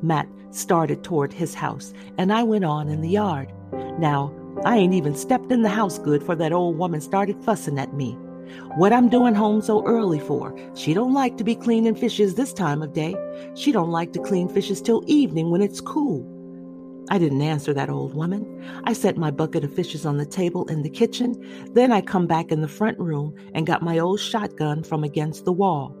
Matt 0.00 0.26
started 0.52 1.04
toward 1.04 1.34
his 1.34 1.54
house, 1.54 1.92
and 2.16 2.32
I 2.32 2.42
went 2.44 2.64
on 2.64 2.88
in 2.88 3.02
the 3.02 3.10
yard. 3.10 3.52
Now, 3.98 4.32
I 4.64 4.78
ain't 4.78 4.94
even 4.94 5.14
stepped 5.14 5.52
in 5.52 5.60
the 5.60 5.68
house 5.68 5.98
good 5.98 6.22
for 6.22 6.34
that 6.36 6.54
old 6.54 6.78
woman 6.78 7.02
started 7.02 7.44
fussing 7.44 7.78
at 7.78 7.92
me. 7.92 8.12
What 8.76 8.94
I'm 8.94 9.10
doing 9.10 9.34
home 9.34 9.60
so 9.60 9.84
early 9.84 10.18
for? 10.18 10.58
She 10.74 10.94
don't 10.94 11.12
like 11.12 11.36
to 11.36 11.44
be 11.44 11.54
cleaning 11.54 11.94
fishes 11.94 12.34
this 12.34 12.54
time 12.54 12.80
of 12.82 12.94
day. 12.94 13.14
She 13.54 13.70
don't 13.70 13.90
like 13.90 14.14
to 14.14 14.22
clean 14.22 14.48
fishes 14.48 14.80
till 14.80 15.04
evening 15.06 15.50
when 15.50 15.60
it's 15.60 15.82
cool. 15.82 16.24
I 17.10 17.18
didn't 17.18 17.42
answer 17.42 17.72
that 17.72 17.88
old 17.88 18.14
woman. 18.14 18.62
I 18.84 18.92
set 18.92 19.16
my 19.16 19.30
bucket 19.30 19.64
of 19.64 19.74
fishes 19.74 20.04
on 20.04 20.18
the 20.18 20.26
table 20.26 20.66
in 20.66 20.82
the 20.82 20.90
kitchen. 20.90 21.34
Then 21.72 21.90
I 21.90 22.00
come 22.00 22.26
back 22.26 22.52
in 22.52 22.60
the 22.60 22.68
front 22.68 22.98
room 22.98 23.34
and 23.54 23.66
got 23.66 23.82
my 23.82 23.98
old 23.98 24.20
shotgun 24.20 24.82
from 24.82 25.04
against 25.04 25.44
the 25.44 25.52
wall. 25.52 25.96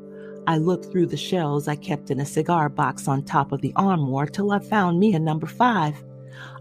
I 0.46 0.58
looked 0.58 0.86
through 0.86 1.06
the 1.06 1.16
shells 1.16 1.68
I 1.68 1.76
kept 1.76 2.10
in 2.10 2.20
a 2.20 2.26
cigar 2.26 2.68
box 2.68 3.08
on 3.08 3.22
top 3.22 3.52
of 3.52 3.60
the 3.60 3.72
armoire 3.76 4.26
till 4.26 4.50
I 4.50 4.58
found 4.58 4.98
me 4.98 5.14
a 5.14 5.18
number 5.18 5.46
five. 5.46 6.02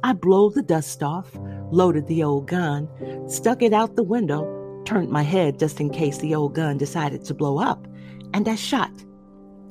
I 0.04 0.14
blowed 0.14 0.56
the 0.56 0.62
dust 0.62 1.04
off, 1.04 1.30
loaded 1.72 2.08
the 2.08 2.24
old 2.24 2.48
gun, 2.48 2.90
stuck 3.30 3.62
it 3.62 3.74
out 3.74 3.96
the 3.96 4.04
window, 4.04 4.82
turned 4.86 5.10
my 5.10 5.24
head 5.24 5.60
just 5.60 5.80
in 5.80 5.90
case 5.90 6.18
the 6.18 6.36
old 6.36 6.56
gun 6.56 6.78
decided 6.78 7.24
to 7.26 7.34
blow 7.34 7.60
up, 7.60 7.88
and 8.34 8.48
I 8.48 8.56
shot. 8.56 8.92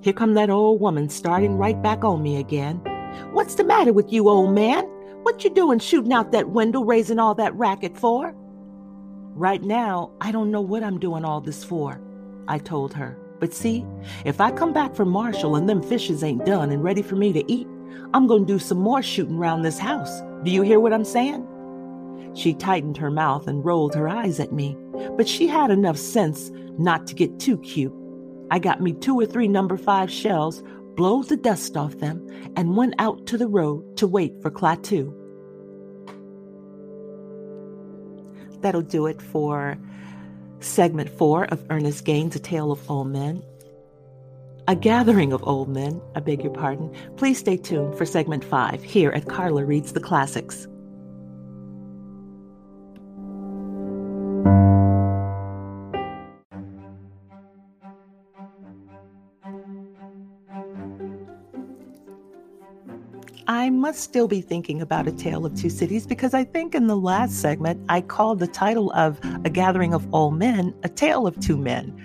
Here 0.01 0.13
come 0.13 0.35
that 0.35 0.51
old 0.51 0.81
woman 0.81 1.09
starting 1.09 1.57
right 1.57 1.81
back 1.83 2.05
on 2.05 2.23
me 2.23 2.37
again. 2.37 2.81
What's 3.33 3.55
the 3.55 3.65
matter 3.65 3.93
with 3.93 4.13
you, 4.13 4.29
old 4.29 4.55
man? 4.55 4.85
What 5.23 5.45
you 5.45 5.51
doing 5.51 5.79
shooting 5.79 6.13
out 6.13 6.33
that 6.33 6.51
window, 6.51 6.83
raising 6.83 7.19
all 7.19 7.35
that 7.35 7.55
racket 7.55 7.97
for? 7.97 8.35
Right 9.35 9.63
now, 9.63 10.13
I 10.21 10.33
don't 10.33 10.51
know 10.51 10.61
what 10.61 10.83
I'm 10.83 10.99
doing 10.99 11.25
all 11.25 11.41
this 11.41 11.65
for, 11.65 12.01
I 12.49 12.59
told 12.59 12.95
her. 12.95 13.19
But 13.39 13.53
see, 13.53 13.85
if 14.25 14.41
I 14.41 14.51
come 14.51 14.73
back 14.73 14.95
from 14.95 15.11
Marshall 15.11 15.57
and 15.57 15.69
them 15.69 15.83
fishes 15.83 16.25
ain't 16.25 16.47
done 16.47 16.71
and 16.71 16.83
ready 16.83 17.03
for 17.03 17.17
me 17.17 17.33
to 17.33 17.53
eat, 17.53 17.67
I'm 18.15 18.27
going 18.27 18.47
to 18.47 18.53
do 18.53 18.59
some 18.59 18.79
more 18.79 19.03
shooting 19.03 19.37
round 19.37 19.65
this 19.65 19.79
house. 19.79 20.23
Do 20.43 20.51
you 20.51 20.63
hear 20.63 20.81
what 20.81 20.93
I'm 20.93 21.05
saying? 21.05 21.47
She 22.35 22.55
tightened 22.55 22.97
her 22.99 23.11
mouth 23.11 23.47
and 23.47 23.65
rolled 23.65 23.95
her 23.95 24.09
eyes 24.09 24.41
at 24.41 24.53
me, 24.53 24.77
but 25.17 25.29
she 25.29 25.47
had 25.47 25.71
enough 25.71 25.99
sense 25.99 26.51
not 26.79 27.07
to 27.09 27.15
get 27.15 27.39
too 27.41 27.59
cute. 27.59 27.95
I 28.51 28.59
got 28.59 28.81
me 28.81 28.93
two 28.93 29.19
or 29.19 29.27
three 29.27 29.49
number 29.49 29.77
five 29.77 30.11
shells, 30.11 30.63
blow 30.97 31.23
the 31.23 31.37
dust 31.37 31.77
off 31.77 31.99
them, 31.99 32.27
and 32.57 32.77
went 32.77 32.95
out 32.99 33.27
to 33.27 33.39
the 33.39 33.47
road 33.47 33.97
to 33.99 34.07
wait 34.07 34.41
for 34.43 34.51
Clatoo. 34.51 35.13
That'll 38.63 38.83
do 38.83 39.07
it 39.07 39.21
for 39.21 39.79
segment 40.61 41.11
four 41.11 41.45
of 41.45 41.65
Ernest 41.71 42.05
Gaines' 42.05 42.35
A 42.35 42.39
Tale 42.39 42.73
of 42.73 42.91
Old 42.91 43.09
Men. 43.09 43.45
A 44.69 44.75
gathering 44.75 45.33
of 45.33 45.47
old 45.47 45.69
men, 45.69 46.01
I 46.17 46.21
beg 46.21 46.43
your 46.43 46.53
pardon. 46.53 46.93
Please 47.17 47.39
stay 47.39 47.57
tuned 47.57 47.97
for 47.97 48.05
segment 48.05 48.45
five 48.45 48.83
here 48.83 49.13
at 49.13 49.29
Carla 49.29 49.65
Reads 49.65 49.93
the 49.93 50.01
Classics. 50.01 50.67
I 63.49 63.71
must 63.71 64.01
still 64.01 64.27
be 64.27 64.41
thinking 64.41 64.83
about 64.83 65.07
A 65.07 65.13
Tale 65.13 65.47
of 65.47 65.55
Two 65.55 65.71
Cities 65.71 66.05
because 66.05 66.35
I 66.35 66.43
think 66.43 66.75
in 66.75 66.89
the 66.89 66.97
last 66.97 67.41
segment 67.41 67.81
I 67.89 68.01
called 68.01 68.41
the 68.41 68.49
title 68.49 68.91
of 68.93 69.21
A 69.45 69.51
Gathering 69.51 69.95
of 69.95 70.13
Old 70.13 70.37
Men 70.37 70.75
A 70.83 70.89
Tale 70.89 71.29
of 71.29 71.39
Two 71.39 71.57
Men. 71.57 71.97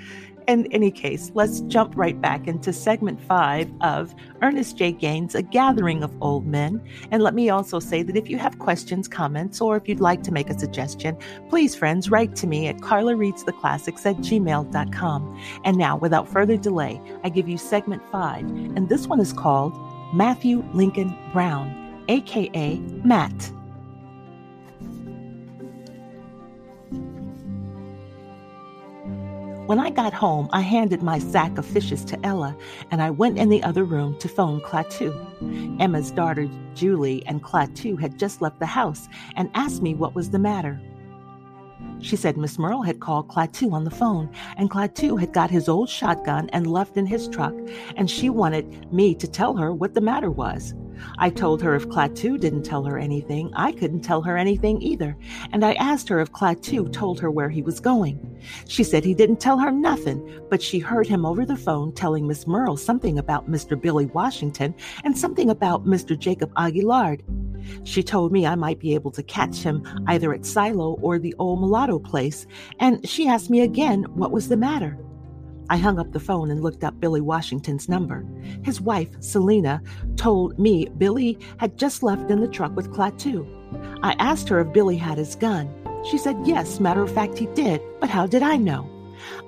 In 0.48 0.67
any 0.71 0.91
case, 0.91 1.31
let's 1.33 1.62
jump 1.62 1.93
right 1.95 2.19
back 2.19 2.48
into 2.48 2.71
segment 2.71 3.19
five 3.21 3.71
of 3.81 4.13
Ernest 4.43 4.77
J. 4.77 4.91
Gaines' 4.91 5.33
A 5.33 5.41
Gathering 5.41 6.03
of 6.03 6.12
Old 6.21 6.45
Men. 6.45 6.79
And 7.10 7.24
let 7.24 7.33
me 7.33 7.50
also 7.50 7.79
say 7.79 8.03
that 8.03 8.17
if 8.17 8.29
you 8.29 8.38
have 8.38 8.60
questions, 8.60 9.07
comments, 9.07 9.62
or 9.62 9.77
if 9.77 9.88
you'd 9.88 10.00
like 10.00 10.21
to 10.24 10.31
make 10.31 10.50
a 10.50 10.60
suggestion, 10.60 11.17
please, 11.50 11.74
friends, 11.74 12.12
write 12.12 12.36
to 12.36 12.48
me 12.48 12.67
at 12.67 12.77
carlareadstheclassics 12.77 14.05
at 14.05 14.17
gmail.com. 14.17 15.41
And 15.63 15.77
now, 15.77 15.98
without 15.98 16.27
further 16.27 16.57
delay, 16.57 17.01
I 17.24 17.29
give 17.29 17.50
you 17.50 17.57
segment 17.57 18.03
five, 18.12 18.43
and 18.45 18.89
this 18.89 19.07
one 19.07 19.19
is 19.19 19.33
called 19.33 19.74
Matthew 20.13 20.62
Lincoln 20.74 21.15
Brown, 21.32 22.03
aka 22.10 22.75
Matt. 23.06 23.51
When 29.68 29.80
I 29.80 29.89
got 29.89 30.13
home, 30.13 30.50
I 30.51 30.60
handed 30.60 31.01
my 31.01 31.18
sack 31.18 31.58
of 31.58 31.65
fishes 31.65 32.03
to 32.06 32.25
Ella, 32.25 32.58
and 32.91 33.01
I 33.01 33.10
went 33.10 33.38
in 33.38 33.48
the 33.48 33.63
other 33.63 33.86
room 33.86 34.20
to 34.20 34.27
phone 34.27 34.60
Clatoo. 34.60 35.80
Emma's 35.80 36.12
daughter, 36.12 36.50
Julie, 36.74 37.25
and 37.25 37.41
Clatoo 37.41 37.98
had 37.98 38.20
just 38.20 38.41
left 38.41 38.60
the 38.60 38.65
house 38.65 39.08
and 39.38 39.50
asked 39.53 39.82
me 39.82 39.96
what 39.96 40.13
was 40.13 40.32
the 40.32 40.39
matter. 40.39 40.82
She 42.01 42.15
said 42.15 42.36
Miss 42.36 42.58
Merle 42.58 42.81
had 42.81 43.00
called 43.00 43.27
Clatoo 43.27 43.74
on 43.74 43.84
the 43.84 43.91
phone, 43.91 44.29
and 44.58 44.70
Clatoo 44.70 45.20
had 45.20 45.34
got 45.34 45.51
his 45.51 45.70
old 45.70 45.88
shotgun 45.88 46.50
and 46.50 46.65
left 46.65 46.98
in 46.98 47.05
his 47.05 47.27
truck, 47.27 47.53
and 47.96 48.10
she 48.10 48.29
wanted 48.29 48.91
me 48.91 49.13
to 49.15 49.27
tell 49.27 49.55
her 49.55 49.72
what 49.74 49.93
the 49.93 50.01
matter 50.01 50.31
was. 50.31 50.74
I 51.17 51.29
told 51.29 51.62
her 51.62 51.75
if 51.75 51.88
Clatoo 51.89 52.39
didn't 52.39 52.63
tell 52.63 52.84
her 52.84 52.98
anything, 52.98 53.51
I 53.55 53.72
couldn't 53.72 54.01
tell 54.01 54.22
her 54.22 54.38
anything 54.38 54.81
either, 54.81 55.15
and 55.51 55.63
I 55.63 55.74
asked 55.74 56.10
her 56.10 56.20
if 56.20 56.31
Clatoo 56.31 56.91
told 56.91 57.20
her 57.20 57.31
where 57.31 57.50
he 57.50 57.62
was 57.62 57.79
going. 57.79 58.20
She 58.67 58.84
said 58.84 59.03
he 59.03 59.13
didn't 59.13 59.39
tell 59.39 59.58
her 59.60 59.72
nothing, 59.72 60.41
but 60.50 60.62
she 60.62 60.79
heard 60.79 61.08
him 61.08 61.25
over 61.25 61.46
the 61.46 61.55
phone 61.55 61.93
telling 61.93 62.27
Miss 62.27 62.48
Merle 62.48 62.77
something 62.77 63.20
about 63.20 63.50
Mr. 63.50 63.79
Billy 63.79 64.08
Washington 64.08 64.74
and 65.03 65.17
something 65.17 65.50
about 65.50 65.86
Mr. 65.86 66.17
Jacob 66.17 66.53
Aguillard. 66.55 67.22
She 67.84 68.04
told 68.04 68.32
me 68.32 68.46
I 68.46 68.56
might 68.56 68.80
be 68.80 68.94
able 68.94 69.12
to 69.12 69.24
catch 69.24 69.58
him 69.58 69.84
either 70.08 70.34
at 70.34 70.46
Silo 70.46 70.98
or 71.01 71.20
the 71.20 71.36
old 71.40 71.60
mulatto 71.60 72.00
place, 72.00 72.48
and 72.80 73.08
she 73.08 73.28
asked 73.28 73.50
me 73.50 73.62
again 73.62 74.04
what 74.16 74.32
was 74.32 74.48
the 74.48 74.58
matter. 74.58 74.98
I 75.70 75.78
hung 75.78 76.00
up 76.00 76.12
the 76.12 76.20
phone 76.20 76.51
and 76.51 76.62
looked 76.62 76.84
up 76.84 77.00
Billy 77.00 77.22
Washington's 77.22 77.88
number. 77.88 78.25
His 78.63 78.82
wife, 78.82 79.10
Selina, 79.22 79.82
told 80.18 80.60
me 80.60 80.90
Billy 80.98 81.38
had 81.58 81.78
just 81.78 82.04
left 82.04 82.30
in 82.30 82.42
the 82.42 82.48
truck 82.48 82.75
with 82.75 82.92
Clatoo. 82.92 83.48
I 84.04 84.13
asked 84.20 84.50
her 84.50 84.60
if 84.60 84.74
Billy 84.74 84.98
had 84.98 85.18
his 85.18 85.36
gun. 85.36 85.74
She 86.04 86.18
said 86.18 86.36
yes, 86.44 86.80
matter 86.80 87.01
of 87.01 87.13
fact, 87.13 87.38
he 87.38 87.46
did, 87.48 87.82
but 88.01 88.10
how 88.10 88.28
did 88.28 88.44
I 88.44 88.58
know? 88.58 88.90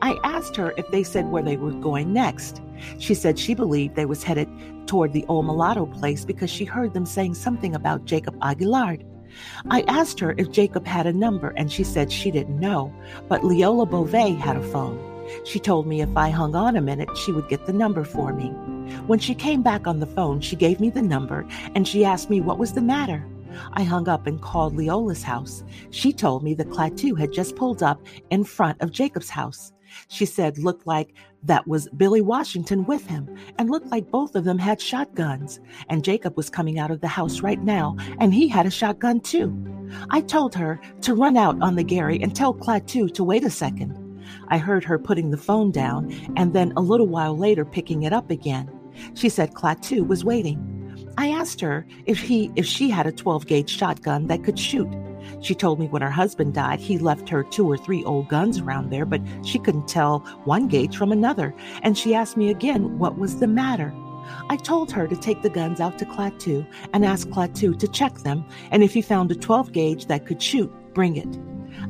I 0.01 0.19
asked 0.23 0.55
her 0.55 0.73
if 0.77 0.89
they 0.89 1.03
said 1.03 1.29
where 1.29 1.43
they 1.43 1.57
were 1.57 1.71
going 1.71 2.13
next. 2.13 2.61
She 2.99 3.13
said 3.13 3.39
she 3.39 3.53
believed 3.53 3.95
they 3.95 4.05
was 4.05 4.23
headed 4.23 4.49
toward 4.87 5.13
the 5.13 5.25
old 5.27 5.45
mulatto 5.45 5.85
place 5.85 6.25
because 6.25 6.49
she 6.49 6.65
heard 6.65 6.93
them 6.93 7.05
saying 7.05 7.35
something 7.35 7.75
about 7.75 8.05
Jacob 8.05 8.37
Aguillard. 8.39 9.03
I 9.69 9.81
asked 9.87 10.19
her 10.19 10.35
if 10.37 10.51
Jacob 10.51 10.85
had 10.85 11.07
a 11.07 11.13
number, 11.13 11.49
and 11.57 11.71
she 11.71 11.83
said 11.83 12.11
she 12.11 12.29
didn't 12.29 12.59
know, 12.59 12.93
but 13.27 13.43
Leola 13.43 13.85
Beauvais 13.85 14.33
had 14.33 14.57
a 14.57 14.61
phone. 14.61 15.13
She 15.45 15.59
told 15.59 15.87
me 15.87 16.01
if 16.01 16.15
I 16.15 16.29
hung 16.29 16.55
on 16.55 16.75
a 16.75 16.81
minute, 16.81 17.09
she 17.17 17.31
would 17.31 17.49
get 17.49 17.65
the 17.65 17.73
number 17.73 18.03
for 18.03 18.33
me. 18.33 18.49
When 19.07 19.19
she 19.19 19.33
came 19.33 19.61
back 19.61 19.87
on 19.87 19.99
the 19.99 20.05
phone, 20.05 20.41
she 20.41 20.55
gave 20.55 20.79
me 20.79 20.89
the 20.89 21.01
number 21.01 21.47
and 21.75 21.87
she 21.87 22.05
asked 22.05 22.29
me 22.29 22.41
what 22.41 22.59
was 22.59 22.73
the 22.73 22.81
matter. 22.81 23.25
I 23.73 23.83
hung 23.83 24.07
up 24.07 24.27
and 24.27 24.41
called 24.41 24.75
Leola's 24.75 25.23
house. 25.23 25.63
She 25.91 26.13
told 26.13 26.43
me 26.43 26.53
the 26.53 26.65
Clatoo 26.65 27.17
had 27.17 27.31
just 27.31 27.55
pulled 27.55 27.83
up 27.83 28.01
in 28.29 28.43
front 28.43 28.81
of 28.81 28.91
Jacob's 28.91 29.29
house. 29.29 29.73
She 30.07 30.25
said 30.25 30.57
looked 30.57 30.87
like 30.87 31.13
that 31.43 31.67
was 31.67 31.89
Billy 31.97 32.21
Washington 32.21 32.85
with 32.85 33.05
him 33.05 33.29
and 33.57 33.69
looked 33.69 33.87
like 33.87 34.09
both 34.09 34.35
of 34.35 34.43
them 34.43 34.57
had 34.57 34.81
shotguns. 34.81 35.59
And 35.89 36.03
Jacob 36.03 36.35
was 36.37 36.49
coming 36.49 36.79
out 36.79 36.91
of 36.91 37.01
the 37.01 37.07
house 37.07 37.41
right 37.41 37.61
now 37.61 37.95
and 38.19 38.33
he 38.33 38.47
had 38.47 38.65
a 38.65 38.71
shotgun 38.71 39.19
too. 39.19 39.55
I 40.09 40.21
told 40.21 40.55
her 40.55 40.79
to 41.01 41.13
run 41.13 41.37
out 41.37 41.61
on 41.61 41.75
the 41.75 41.83
Gary 41.83 42.19
and 42.21 42.35
tell 42.35 42.53
Clatoo 42.53 43.13
to 43.13 43.23
wait 43.23 43.43
a 43.43 43.49
second. 43.49 43.99
I 44.47 44.57
heard 44.57 44.83
her 44.85 44.97
putting 44.97 45.31
the 45.31 45.37
phone 45.37 45.71
down 45.71 46.11
and 46.35 46.53
then 46.53 46.73
a 46.75 46.81
little 46.81 47.07
while 47.07 47.37
later 47.37 47.65
picking 47.65 48.03
it 48.03 48.13
up 48.13 48.31
again. 48.31 48.69
She 49.13 49.29
said 49.29 49.53
Clatoo 49.53 50.07
was 50.07 50.23
waiting. 50.23 50.72
I 51.17 51.29
asked 51.29 51.61
her 51.61 51.85
if 52.05 52.19
he 52.19 52.51
if 52.55 52.65
she 52.65 52.89
had 52.89 53.07
a 53.07 53.11
12 53.11 53.47
gauge 53.47 53.69
shotgun 53.69 54.27
that 54.27 54.43
could 54.43 54.57
shoot. 54.57 54.89
She 55.41 55.55
told 55.55 55.79
me 55.79 55.87
when 55.87 56.01
her 56.01 56.09
husband 56.09 56.53
died, 56.53 56.79
he 56.79 56.97
left 56.97 57.29
her 57.29 57.43
two 57.43 57.69
or 57.69 57.77
three 57.77 58.03
old 58.03 58.29
guns 58.29 58.59
around 58.59 58.89
there, 58.89 59.05
but 59.05 59.21
she 59.43 59.59
couldn't 59.59 59.87
tell 59.87 60.19
one 60.45 60.67
gauge 60.67 60.97
from 60.97 61.11
another. 61.11 61.53
And 61.81 61.97
she 61.97 62.15
asked 62.15 62.37
me 62.37 62.49
again 62.49 62.97
what 62.97 63.17
was 63.17 63.39
the 63.39 63.47
matter. 63.47 63.93
I 64.49 64.55
told 64.55 64.91
her 64.91 65.07
to 65.07 65.15
take 65.15 65.41
the 65.41 65.49
guns 65.49 65.79
out 65.79 65.97
to 65.99 66.05
Clatoo 66.05 66.65
and 66.93 67.05
ask 67.05 67.27
Clatoo 67.27 67.77
to 67.77 67.87
check 67.87 68.19
them, 68.19 68.45
and 68.71 68.83
if 68.83 68.93
he 68.93 69.01
found 69.01 69.31
a 69.31 69.35
12 69.35 69.71
gauge 69.73 70.05
that 70.05 70.25
could 70.25 70.41
shoot, 70.41 70.71
bring 70.93 71.17
it. 71.17 71.39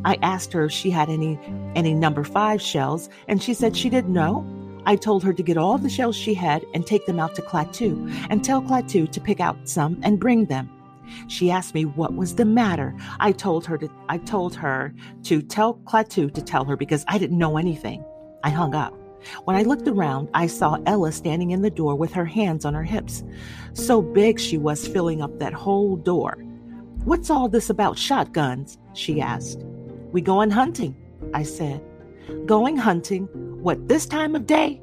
I 0.06 0.18
asked 0.22 0.54
her 0.54 0.66
if 0.66 0.72
she 0.72 0.90
had 0.90 1.10
any 1.10 1.40
any 1.76 1.94
number 1.94 2.24
5 2.24 2.62
shells 2.62 3.10
and 3.28 3.42
she 3.42 3.54
said 3.54 3.76
she 3.76 3.90
didn't 3.90 4.14
know. 4.14 4.46
I 4.86 4.96
told 4.96 5.24
her 5.24 5.34
to 5.34 5.44
get 5.44 5.58
all 5.58 5.78
the 5.78 5.90
shells 5.90 6.16
she 6.16 6.34
had 6.34 6.66
and 6.74 6.86
take 6.86 7.06
them 7.06 7.20
out 7.20 7.36
to 7.36 7.42
Clatoo 7.42 8.12
and 8.30 8.44
tell 8.44 8.62
Clatoo 8.62 9.12
to 9.12 9.22
pick 9.22 9.40
out 9.40 9.58
some 9.68 10.00
and 10.04 10.20
bring 10.20 10.46
them. 10.46 10.70
She 11.28 11.52
asked 11.52 11.74
me 11.74 11.86
what 11.86 12.16
was 12.16 12.36
the 12.36 12.46
matter. 12.46 12.96
I 13.20 13.32
told 13.32 13.66
her 13.66 13.78
to 13.78 13.90
I 14.10 14.18
told 14.20 14.56
her 14.56 14.94
to 15.24 15.42
tell 15.42 15.76
Clatoo 15.86 16.34
to 16.34 16.42
tell 16.42 16.66
her 16.66 16.78
because 16.78 17.06
I 17.08 17.18
didn't 17.18 17.38
know 17.38 17.58
anything. 17.58 18.04
I 18.44 18.50
hung 18.50 18.76
up. 18.76 18.94
When 19.46 19.56
I 19.56 19.64
looked 19.64 19.88
around, 19.88 20.30
I 20.34 20.48
saw 20.48 20.78
Ella 20.86 21.12
standing 21.12 21.52
in 21.52 21.62
the 21.62 21.70
door 21.70 21.96
with 21.96 22.12
her 22.14 22.26
hands 22.26 22.66
on 22.66 22.74
her 22.74 22.84
hips. 22.84 23.24
So 23.74 24.02
big 24.02 24.40
she 24.40 24.58
was 24.58 24.88
filling 24.88 25.22
up 25.22 25.40
that 25.40 25.54
whole 25.54 25.96
door. 25.96 26.44
What's 27.06 27.30
all 27.30 27.48
this 27.50 27.70
about 27.70 27.98
shotguns? 27.98 28.78
she 28.94 29.22
asked. 29.22 29.64
We 30.12 30.22
going 30.22 30.52
hunting, 30.52 30.96
I 31.34 31.44
said. 31.44 31.82
Going 32.46 32.78
hunting? 32.78 33.28
What, 33.62 33.88
this 33.88 34.06
time 34.06 34.36
of 34.36 34.46
day? 34.46 34.82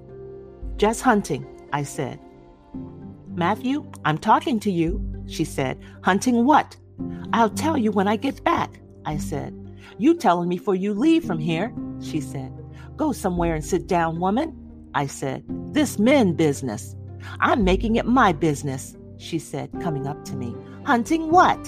Just 0.76 1.02
hunting, 1.02 1.46
I 1.72 1.82
said. 1.82 2.18
Matthew, 3.34 3.90
I'm 4.04 4.18
talking 4.18 4.58
to 4.60 4.70
you, 4.70 5.04
she 5.26 5.44
said. 5.44 5.78
Hunting 6.02 6.44
what? 6.44 6.76
I'll 7.32 7.50
tell 7.50 7.76
you 7.76 7.92
when 7.92 8.08
I 8.08 8.16
get 8.16 8.42
back, 8.44 8.80
I 9.04 9.18
said. 9.18 9.54
You 9.98 10.14
telling 10.14 10.48
me 10.48 10.56
for 10.56 10.74
you 10.74 10.94
leave 10.94 11.24
from 11.24 11.38
here, 11.38 11.72
she 12.00 12.20
said. 12.20 12.52
Go 12.96 13.12
somewhere 13.12 13.54
and 13.54 13.64
sit 13.64 13.86
down, 13.86 14.20
woman, 14.20 14.56
I 14.94 15.06
said. 15.06 15.44
This 15.72 15.98
men 15.98 16.34
business. 16.34 16.96
I'm 17.40 17.64
making 17.64 17.96
it 17.96 18.06
my 18.06 18.32
business, 18.32 18.96
she 19.18 19.38
said, 19.38 19.70
coming 19.80 20.06
up 20.06 20.24
to 20.26 20.36
me. 20.36 20.54
Hunting 20.84 21.30
what? 21.30 21.62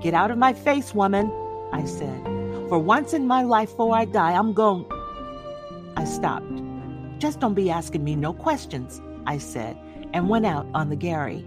Get 0.00 0.14
out 0.14 0.30
of 0.30 0.38
my 0.38 0.52
face, 0.52 0.94
woman, 0.94 1.30
I 1.72 1.84
said. 1.84 2.24
For 2.68 2.78
once 2.78 3.12
in 3.12 3.26
my 3.26 3.42
life 3.42 3.70
before 3.70 3.94
I 3.94 4.04
die, 4.04 4.32
I'm 4.32 4.52
going. 4.52 4.86
I 5.96 6.04
stopped. 6.04 6.62
Just 7.18 7.40
don't 7.40 7.54
be 7.54 7.70
asking 7.70 8.04
me 8.04 8.16
no 8.16 8.32
questions, 8.32 9.00
I 9.26 9.38
said, 9.38 9.76
and 10.12 10.28
went 10.28 10.46
out 10.46 10.66
on 10.74 10.90
the 10.90 10.96
Gary. 10.96 11.46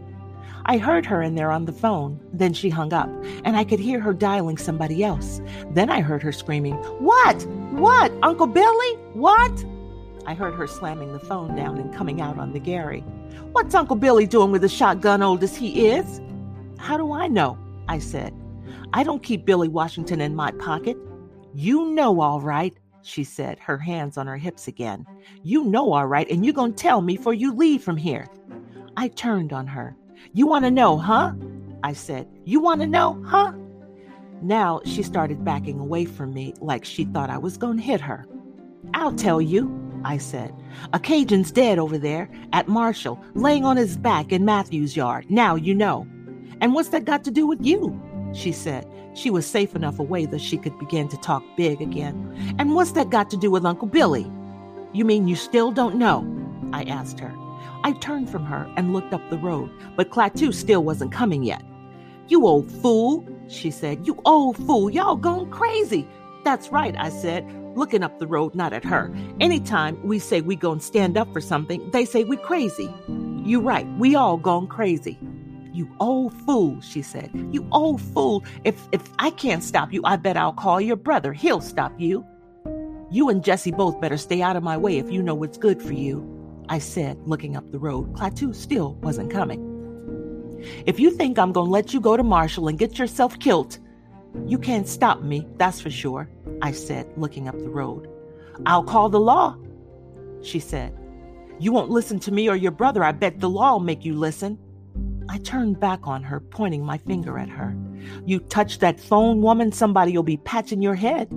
I 0.66 0.78
heard 0.78 1.06
her 1.06 1.22
in 1.22 1.36
there 1.36 1.52
on 1.52 1.66
the 1.66 1.72
phone. 1.72 2.20
Then 2.34 2.54
she 2.54 2.70
hung 2.70 2.92
up, 2.94 3.10
and 3.46 3.56
I 3.56 3.64
could 3.64 3.80
hear 3.80 4.00
her 4.00 4.14
dialing 4.14 4.58
somebody 4.58 5.04
else. 5.04 5.42
Then 5.72 5.90
I 5.90 6.02
heard 6.02 6.22
her 6.24 6.32
screaming, 6.32 6.76
What? 7.00 7.46
What? 7.72 8.12
Uncle 8.24 8.48
Billy? 8.48 8.96
What? 9.14 9.66
I 10.26 10.34
heard 10.34 10.56
her 10.56 10.68
slamming 10.68 11.14
the 11.14 11.20
phone 11.20 11.56
down 11.56 11.78
and 11.78 11.94
coming 11.94 12.20
out 12.20 12.38
on 12.38 12.52
the 12.52 12.60
Gary. 12.60 13.00
What's 13.54 13.74
Uncle 13.76 13.96
Billy 13.96 14.28
doing 14.28 14.52
with 14.52 14.64
a 14.64 14.70
shotgun 14.70 15.22
old 15.22 15.42
as 15.42 15.56
he 15.56 15.88
is? 15.88 16.20
How 16.78 16.98
do 16.98 17.14
I 17.14 17.28
know? 17.28 17.58
I 17.88 18.00
said. 18.00 18.34
I 18.92 19.04
don't 19.04 19.24
keep 19.24 19.46
Billy 19.46 19.70
Washington 19.70 20.20
in 20.20 20.36
my 20.36 20.52
pocket. 20.52 20.98
You 21.54 21.92
know 21.92 22.20
all 22.20 22.42
right, 22.42 22.76
she 23.08 23.24
said, 23.24 23.60
her 23.60 23.78
hands 23.78 24.18
on 24.18 24.28
her 24.28 24.38
hips 24.38 24.68
again. 24.68 25.06
You 25.44 25.64
know 25.64 25.94
all 25.94 26.08
right, 26.08 26.30
and 26.30 26.46
you 26.46 26.54
gonna 26.54 26.74
tell 26.74 27.02
me 27.02 27.16
for 27.16 27.34
you 27.34 27.54
leave 27.54 27.84
from 27.84 27.98
here. 27.98 28.28
I 28.98 29.08
turned 29.10 29.54
on 29.54 29.68
her. 29.68 29.96
You 30.34 30.48
want 30.48 30.66
to 30.66 30.72
know, 30.72 30.98
huh? 30.98 31.34
I 31.84 31.94
said, 31.94 32.28
You 32.44 32.60
want 32.60 32.82
to 32.82 32.88
know, 32.88 33.22
huh? 33.26 33.54
Now 34.42 34.82
she 34.86 35.04
started 35.04 35.46
backing 35.46 35.80
away 35.80 36.06
from 36.06 36.34
me 36.34 36.54
like 36.60 36.86
she 36.86 37.06
thought 37.06 37.30
I 37.30 37.38
was 37.38 37.58
to 37.58 37.74
hit 37.74 38.02
her. 38.02 38.26
I'll 38.94 39.14
tell 39.14 39.42
you, 39.42 39.72
I 40.04 40.18
said. 40.18 40.54
A 40.94 41.00
Cajun's 41.00 41.52
dead 41.52 41.80
over 41.80 41.98
there 41.98 42.30
at 42.54 42.68
Marshall, 42.68 43.24
laying 43.34 43.66
on 43.66 43.78
his 43.78 43.98
back 43.98 44.32
in 44.32 44.46
Mathu's 44.46 44.96
yard. 44.96 45.30
Now 45.30 45.56
you 45.56 45.74
know. 45.74 46.08
And 46.62 46.74
what's 46.74 46.90
that 46.90 47.06
got 47.06 47.24
to 47.26 47.32
do 47.32 47.48
with 47.48 47.66
you? 47.66 48.00
She 48.34 48.52
said. 48.52 48.88
She 49.18 49.32
was 49.32 49.48
safe 49.48 49.76
enough 49.76 49.98
away 49.98 50.28
that 50.28 50.42
she 50.42 50.58
could 50.58 50.78
begin 50.78 51.10
to 51.10 51.18
talk 51.18 51.44
big 51.56 51.82
again. 51.82 52.56
And 52.60 52.76
what's 52.76 52.92
that 52.92 53.10
got 53.10 53.32
to 53.32 53.38
do 53.38 53.50
with 53.50 53.66
Uncle 53.66 53.88
Billy? 53.88 54.32
You 54.94 55.06
mean 55.06 55.28
you 55.28 55.36
still 55.36 55.72
don't 55.72 55.96
know? 55.96 56.24
I 56.72 56.84
asked 56.84 57.20
her. 57.20 57.34
I 57.84 57.94
turned 57.94 58.30
from 58.30 58.46
her 58.46 58.72
and 58.78 58.94
looked 58.94 59.16
up 59.16 59.28
the 59.32 59.40
road, 59.40 59.72
but 59.96 60.12
Clatoo 60.12 60.54
still 60.54 60.84
wasn't 60.84 61.12
coming 61.12 61.42
yet. 61.42 61.64
You 62.28 62.46
old 62.46 62.72
fool, 62.72 63.28
she 63.48 63.72
said. 63.72 64.06
You 64.06 64.22
old 64.24 64.56
fool. 64.56 64.92
Y'all 64.92 65.16
gone 65.16 65.50
crazy. 65.50 66.08
That's 66.44 66.70
right, 66.70 66.96
I 66.96 67.10
said, 67.10 67.44
looking 67.76 68.04
up 68.04 68.20
the 68.20 68.28
road, 68.28 68.54
not 68.54 68.72
at 68.72 68.84
her. 68.84 69.12
Anytime 69.40 70.00
we 70.04 70.20
say 70.20 70.42
we 70.42 70.56
gonna 70.56 70.80
stand 70.80 71.18
up 71.18 71.34
for 71.34 71.42
something, 71.42 71.90
they 71.90 72.06
say 72.06 72.24
we 72.24 72.38
crazy. 72.38 72.94
You 73.44 73.62
right, 73.62 73.88
we 73.98 74.16
all 74.16 74.38
gone 74.38 74.68
crazy. 74.68 75.18
You 75.78 75.88
old 76.00 76.34
fool, 76.34 76.82
she 76.82 77.04
said. 77.04 77.30
You 77.52 77.68
old 77.72 78.02
fool. 78.02 78.44
If 78.64 78.88
if 78.92 79.04
I 79.20 79.30
can't 79.30 79.64
stop 79.64 79.94
you, 79.94 80.02
I 80.04 80.16
bet 80.16 80.36
I'll 80.36 80.52
call 80.52 80.82
your 80.82 80.96
brother. 80.96 81.34
He'll 81.34 81.62
stop 81.62 81.94
you. 82.00 82.26
You 83.12 83.30
and 83.30 83.44
Jesse 83.44 83.70
both 83.70 84.02
better 84.02 84.18
stay 84.18 84.42
out 84.42 84.56
of 84.56 84.64
my 84.64 84.76
way 84.76 84.98
if 84.98 85.12
you 85.12 85.22
know 85.22 85.36
what's 85.36 85.60
good 85.60 85.80
for 85.80 85.94
you. 85.94 86.26
I 86.68 86.80
said, 86.80 87.20
looking 87.28 87.56
up 87.56 87.72
the 87.72 87.78
road. 87.78 88.12
Clatoo 88.14 88.56
still 88.56 88.96
wasn't 89.04 89.30
coming. 89.30 89.62
If 90.88 91.00
you 91.00 91.12
think 91.12 91.38
I'm 91.38 91.52
going 91.52 91.68
to 91.68 91.72
let 91.72 91.94
you 91.94 92.02
go 92.02 92.18
to 92.18 92.24
Marshall 92.24 92.70
and 92.70 92.80
get 92.80 92.98
yourself 92.98 93.38
killed, 93.38 93.78
you 94.48 94.58
can't 94.58 94.88
stop 94.88 95.22
me, 95.22 95.48
that's 95.58 95.80
for 95.80 95.92
sure, 95.92 96.28
I 96.64 96.72
said, 96.72 97.08
looking 97.18 97.48
up 97.48 97.60
the 97.60 97.70
road. 97.70 98.10
I'll 98.66 98.84
call 98.84 99.10
the 99.10 99.20
law, 99.20 99.56
she 100.42 100.60
said. 100.60 100.98
You 101.60 101.72
won't 101.72 101.92
listen 101.92 102.20
to 102.22 102.32
me 102.32 102.50
or 102.50 102.56
your 102.56 102.72
brother. 102.72 103.04
I 103.04 103.12
bet 103.12 103.40
the 103.40 103.50
law'll 103.50 103.80
make 103.80 104.04
you 104.04 104.16
listen. 104.16 104.58
I 105.30 105.38
turned 105.40 105.80
back 105.80 106.08
on 106.08 106.24
her, 106.24 106.40
pointing 106.40 106.86
my 106.86 106.98
finger 106.98 107.38
at 107.38 107.50
her. 107.50 107.76
You 108.26 108.40
touch 108.40 108.80
that 108.80 109.00
phone, 109.00 109.42
woman, 109.42 109.72
somebody'll 109.72 110.24
be 110.24 110.38
patching 110.38 110.82
your 110.82 110.96
head. 110.96 111.30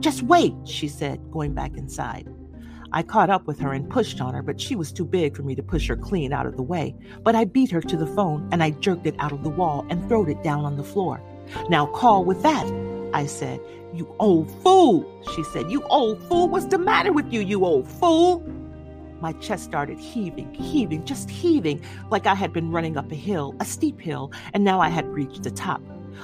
Just 0.00 0.22
wait, 0.22 0.54
she 0.64 0.88
said, 0.88 1.20
going 1.30 1.54
back 1.54 1.76
inside. 1.76 2.28
I 2.92 3.02
caught 3.04 3.30
up 3.30 3.46
with 3.46 3.60
her 3.60 3.72
and 3.72 3.88
pushed 3.88 4.20
on 4.20 4.34
her, 4.34 4.42
but 4.42 4.60
she 4.60 4.74
was 4.74 4.90
too 4.90 5.04
big 5.04 5.36
for 5.36 5.42
me 5.42 5.54
to 5.54 5.62
push 5.62 5.86
her 5.88 5.96
clean 5.96 6.32
out 6.32 6.46
of 6.46 6.56
the 6.56 6.62
way. 6.62 6.96
But 7.22 7.36
I 7.36 7.44
beat 7.44 7.70
her 7.70 7.80
to 7.80 7.96
the 7.96 8.06
phone 8.06 8.48
and 8.50 8.62
I 8.62 8.70
jerked 8.70 9.06
it 9.06 9.14
out 9.20 9.32
of 9.32 9.44
the 9.44 9.50
wall 9.50 9.86
and 9.90 10.08
throwed 10.08 10.28
it 10.28 10.42
down 10.42 10.64
on 10.64 10.76
the 10.76 10.82
floor. 10.82 11.22
Now 11.68 11.86
call 11.86 12.24
with 12.24 12.42
that, 12.42 12.66
I 13.14 13.26
said. 13.26 13.60
You 13.94 14.12
old 14.18 14.50
fool, 14.62 15.22
she 15.34 15.44
said. 15.44 15.70
You 15.70 15.82
old 15.84 16.22
fool. 16.28 16.48
What's 16.48 16.66
the 16.66 16.78
matter 16.78 17.12
with 17.12 17.32
you, 17.32 17.40
you 17.40 17.64
old 17.64 17.88
fool? 17.88 18.44
My 19.20 19.32
chest 19.34 19.64
started 19.64 19.98
heaving, 19.98 20.52
heaving, 20.54 21.04
just 21.04 21.28
heaving, 21.28 21.82
like 22.10 22.26
I 22.26 22.34
had 22.34 22.52
been 22.52 22.70
running 22.70 22.96
up 22.96 23.12
a 23.12 23.14
hill, 23.14 23.54
a 23.60 23.64
steep 23.64 24.00
hill, 24.00 24.32
and 24.54 24.64
now 24.64 24.80
I 24.80 24.88
had 24.88 25.06
reached 25.06 25.42
the 25.42 25.50
top. 25.50 25.82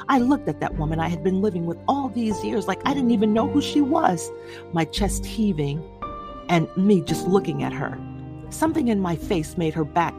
I 0.08 0.18
looked 0.18 0.48
at 0.48 0.60
that 0.60 0.76
woman 0.76 0.98
I 0.98 1.08
had 1.08 1.22
been 1.22 1.42
living 1.42 1.66
with 1.66 1.78
all 1.88 2.08
these 2.08 2.42
years 2.44 2.66
like 2.66 2.80
I 2.86 2.94
didn't 2.94 3.10
even 3.10 3.32
know 3.32 3.48
who 3.48 3.60
she 3.60 3.80
was, 3.80 4.30
my 4.72 4.84
chest 4.84 5.26
heaving, 5.26 5.82
and 6.48 6.68
me 6.76 7.00
just 7.02 7.26
looking 7.26 7.62
at 7.62 7.72
her. 7.72 7.98
Something 8.50 8.88
in 8.88 9.00
my 9.00 9.16
face 9.16 9.56
made 9.56 9.74
her 9.74 9.84
back 9.84 10.14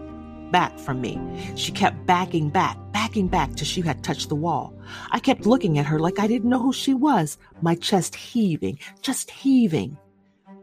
back 0.52 0.78
from 0.80 1.02
me. 1.02 1.20
She 1.56 1.72
kept 1.72 2.06
backing 2.06 2.50
back, 2.50 2.78
backing 2.94 3.28
back 3.28 3.56
till 3.56 3.66
she 3.66 3.82
had 3.82 4.04
touched 4.04 4.30
the 4.30 4.36
wall. 4.36 4.74
I 5.12 5.20
kept 5.20 5.46
looking 5.46 5.78
at 5.78 5.86
her 5.86 6.00
like 6.00 6.20
I 6.20 6.28
didn't 6.28 6.50
know 6.50 6.62
who 6.62 6.74
she 6.74 6.94
was, 6.94 7.38
my 7.62 7.76
chest 7.76 8.16
heaving, 8.16 8.80
just 9.02 9.30
heaving. 9.30 9.98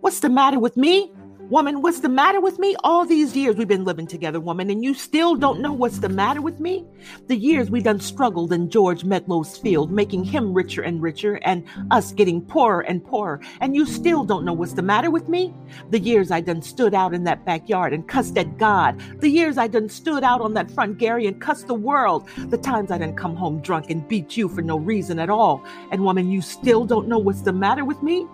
What's 0.00 0.20
the 0.20 0.28
matter 0.28 0.58
with 0.58 0.76
me? 0.76 1.12
Woman, 1.50 1.82
what's 1.82 2.00
the 2.00 2.08
matter 2.08 2.40
with 2.40 2.58
me? 2.58 2.74
All 2.84 3.04
these 3.04 3.36
years 3.36 3.56
we've 3.56 3.68
been 3.68 3.84
living 3.84 4.06
together, 4.06 4.40
woman, 4.40 4.70
and 4.70 4.82
you 4.82 4.94
still 4.94 5.34
don't 5.34 5.60
know 5.60 5.74
what's 5.74 5.98
the 5.98 6.08
matter 6.08 6.40
with 6.40 6.58
me? 6.58 6.86
The 7.26 7.36
years 7.36 7.70
we 7.70 7.82
done 7.82 8.00
struggled 8.00 8.50
in 8.50 8.70
George 8.70 9.04
Medlow's 9.04 9.58
field, 9.58 9.92
making 9.92 10.24
him 10.24 10.54
richer 10.54 10.80
and 10.80 11.02
richer, 11.02 11.34
and 11.42 11.66
us 11.90 12.12
getting 12.12 12.40
poorer 12.40 12.80
and 12.80 13.04
poorer, 13.04 13.40
and 13.60 13.76
you 13.76 13.84
still 13.84 14.24
don't 14.24 14.46
know 14.46 14.54
what's 14.54 14.72
the 14.72 14.80
matter 14.80 15.10
with 15.10 15.28
me? 15.28 15.52
The 15.90 15.98
years 15.98 16.30
I 16.30 16.40
done 16.40 16.62
stood 16.62 16.94
out 16.94 17.12
in 17.12 17.24
that 17.24 17.44
backyard 17.44 17.92
and 17.92 18.08
cussed 18.08 18.38
at 18.38 18.56
God. 18.56 18.98
The 19.20 19.28
years 19.28 19.58
I 19.58 19.68
done 19.68 19.90
stood 19.90 20.24
out 20.24 20.40
on 20.40 20.54
that 20.54 20.70
front 20.70 20.96
Gary 20.96 21.26
and 21.26 21.40
cussed 21.42 21.66
the 21.66 21.74
world. 21.74 22.26
The 22.48 22.58
times 22.58 22.90
I 22.90 22.96
done 22.96 23.16
come 23.16 23.36
home 23.36 23.60
drunk 23.60 23.90
and 23.90 24.08
beat 24.08 24.34
you 24.34 24.48
for 24.48 24.62
no 24.62 24.78
reason 24.78 25.18
at 25.18 25.28
all. 25.28 25.62
And 25.92 26.04
woman, 26.04 26.30
you 26.30 26.40
still 26.40 26.86
don't 26.86 27.06
know 27.06 27.18
what's 27.18 27.42
the 27.42 27.52
matter 27.52 27.84
with 27.84 28.02
me? 28.02 28.26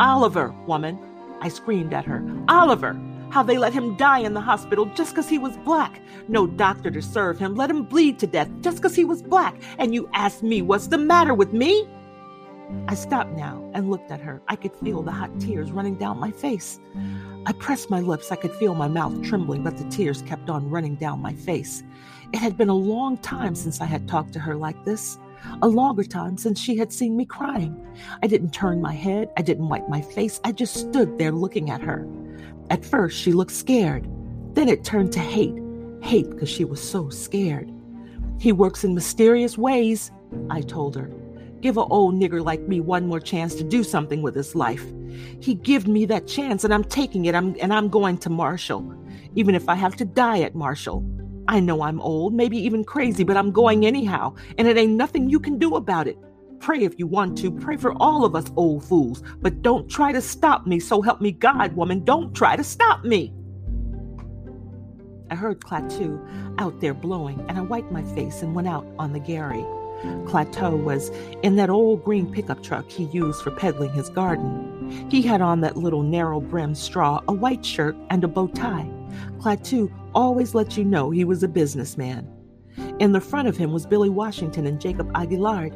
Oliver, 0.00 0.50
woman. 0.66 0.98
I 1.44 1.48
screamed 1.48 1.92
at 1.92 2.06
her. 2.06 2.24
Oliver! 2.48 2.98
How 3.28 3.42
they 3.42 3.58
let 3.58 3.74
him 3.74 3.98
die 3.98 4.20
in 4.20 4.32
the 4.32 4.40
hospital 4.40 4.86
just 4.94 5.10
because 5.10 5.28
he 5.28 5.36
was 5.36 5.58
black. 5.58 6.00
No 6.26 6.46
doctor 6.46 6.90
to 6.90 7.02
serve 7.02 7.38
him. 7.38 7.54
Let 7.54 7.68
him 7.68 7.82
bleed 7.82 8.18
to 8.20 8.26
death 8.26 8.48
just 8.62 8.78
because 8.78 8.94
he 8.94 9.04
was 9.04 9.22
black. 9.22 9.60
And 9.76 9.94
you 9.94 10.08
asked 10.14 10.42
me 10.42 10.62
what's 10.62 10.86
the 10.86 10.96
matter 10.96 11.34
with 11.34 11.52
me? 11.52 11.86
I 12.88 12.94
stopped 12.94 13.32
now 13.32 13.70
and 13.74 13.90
looked 13.90 14.10
at 14.10 14.20
her. 14.20 14.40
I 14.48 14.56
could 14.56 14.74
feel 14.76 15.02
the 15.02 15.12
hot 15.12 15.38
tears 15.38 15.70
running 15.70 15.96
down 15.96 16.18
my 16.18 16.30
face. 16.30 16.80
I 17.44 17.52
pressed 17.52 17.90
my 17.90 18.00
lips. 18.00 18.32
I 18.32 18.36
could 18.36 18.54
feel 18.54 18.74
my 18.74 18.88
mouth 18.88 19.22
trembling, 19.22 19.64
but 19.64 19.76
the 19.76 19.84
tears 19.90 20.22
kept 20.22 20.48
on 20.48 20.70
running 20.70 20.94
down 20.94 21.20
my 21.20 21.34
face. 21.34 21.82
It 22.32 22.38
had 22.38 22.56
been 22.56 22.70
a 22.70 22.74
long 22.74 23.18
time 23.18 23.54
since 23.54 23.82
I 23.82 23.84
had 23.84 24.08
talked 24.08 24.32
to 24.32 24.38
her 24.38 24.56
like 24.56 24.82
this 24.86 25.18
a 25.62 25.68
longer 25.68 26.04
time 26.04 26.36
since 26.36 26.60
she 26.60 26.76
had 26.76 26.92
seen 26.92 27.16
me 27.16 27.24
crying. 27.24 27.86
I 28.22 28.26
didn't 28.26 28.52
turn 28.52 28.80
my 28.80 28.94
head, 28.94 29.30
I 29.36 29.42
didn't 29.42 29.68
wipe 29.68 29.88
my 29.88 30.02
face, 30.02 30.40
I 30.44 30.52
just 30.52 30.74
stood 30.74 31.18
there 31.18 31.32
looking 31.32 31.70
at 31.70 31.80
her. 31.80 32.06
At 32.70 32.84
first, 32.84 33.18
she 33.18 33.32
looked 33.32 33.52
scared. 33.52 34.08
Then 34.54 34.68
it 34.68 34.84
turned 34.84 35.12
to 35.12 35.20
hate 35.20 35.64
hate 36.04 36.30
because 36.30 36.50
she 36.50 36.64
was 36.64 36.82
so 36.82 37.08
scared. 37.08 37.72
He 38.38 38.52
works 38.52 38.84
in 38.84 38.94
mysterious 38.94 39.56
ways, 39.56 40.10
I 40.50 40.60
told 40.60 40.94
her. 40.96 41.10
Give 41.60 41.78
a 41.78 41.84
old 41.84 42.14
nigger 42.14 42.44
like 42.44 42.60
me 42.60 42.80
one 42.80 43.08
more 43.08 43.20
chance 43.20 43.54
to 43.54 43.64
do 43.64 43.82
something 43.82 44.20
with 44.20 44.34
his 44.34 44.54
life. 44.54 44.84
He 45.40 45.54
give 45.54 45.88
me 45.88 46.04
that 46.06 46.26
chance 46.26 46.62
and 46.62 46.74
I'm 46.74 46.84
taking 46.84 47.24
it 47.24 47.34
I'm, 47.34 47.56
and 47.60 47.72
I'm 47.72 47.88
going 47.88 48.18
to 48.18 48.30
Marshall, 48.30 48.94
even 49.34 49.54
if 49.54 49.68
I 49.68 49.74
have 49.74 49.96
to 49.96 50.04
die 50.04 50.40
at 50.42 50.54
Marshall. 50.54 51.02
I 51.46 51.60
know 51.60 51.82
I'm 51.82 52.00
old, 52.00 52.32
maybe 52.32 52.56
even 52.58 52.84
crazy, 52.84 53.24
but 53.24 53.36
I'm 53.36 53.52
going 53.52 53.84
anyhow, 53.84 54.34
and 54.58 54.66
it 54.66 54.76
ain't 54.76 54.92
nothing 54.92 55.28
you 55.28 55.38
can 55.38 55.58
do 55.58 55.76
about 55.76 56.08
it. 56.08 56.18
Pray 56.60 56.84
if 56.84 56.98
you 56.98 57.06
want 57.06 57.36
to. 57.38 57.50
Pray 57.50 57.76
for 57.76 57.92
all 58.00 58.24
of 58.24 58.34
us 58.34 58.50
old 58.56 58.84
fools, 58.84 59.22
but 59.42 59.60
don't 59.60 59.88
try 59.88 60.12
to 60.12 60.20
stop 60.20 60.66
me. 60.66 60.80
So 60.80 61.02
help 61.02 61.20
me 61.20 61.32
God, 61.32 61.76
woman. 61.76 62.04
Don't 62.04 62.34
try 62.34 62.56
to 62.56 62.64
stop 62.64 63.04
me. 63.04 63.34
I 65.30 65.34
heard 65.34 65.60
Clatoo 65.60 66.18
out 66.58 66.80
there 66.80 66.94
blowing, 66.94 67.44
and 67.48 67.58
I 67.58 67.62
wiped 67.62 67.92
my 67.92 68.02
face 68.14 68.42
and 68.42 68.54
went 68.54 68.68
out 68.68 68.86
on 68.98 69.12
the 69.12 69.20
Gary. 69.20 69.64
Clatoo 70.26 70.82
was 70.82 71.10
in 71.42 71.56
that 71.56 71.70
old 71.70 72.04
green 72.04 72.30
pickup 72.30 72.62
truck 72.62 72.90
he 72.90 73.04
used 73.04 73.42
for 73.42 73.50
peddling 73.50 73.92
his 73.92 74.08
garden. 74.08 74.73
He 75.10 75.22
had 75.22 75.40
on 75.40 75.60
that 75.60 75.76
little 75.76 76.02
narrow 76.02 76.40
brimmed 76.40 76.78
straw, 76.78 77.20
a 77.28 77.32
white 77.32 77.64
shirt, 77.64 77.96
and 78.10 78.24
a 78.24 78.28
bow 78.28 78.48
tie. 78.48 78.88
Clatoo 79.38 79.92
always 80.14 80.54
let 80.54 80.76
you 80.76 80.84
know 80.84 81.10
he 81.10 81.24
was 81.24 81.42
a 81.42 81.48
businessman. 81.48 82.30
In 82.98 83.12
the 83.12 83.20
front 83.20 83.48
of 83.48 83.56
him 83.56 83.72
was 83.72 83.86
Billy 83.86 84.10
Washington 84.10 84.66
and 84.66 84.80
Jacob 84.80 85.12
Aguilard. 85.12 85.72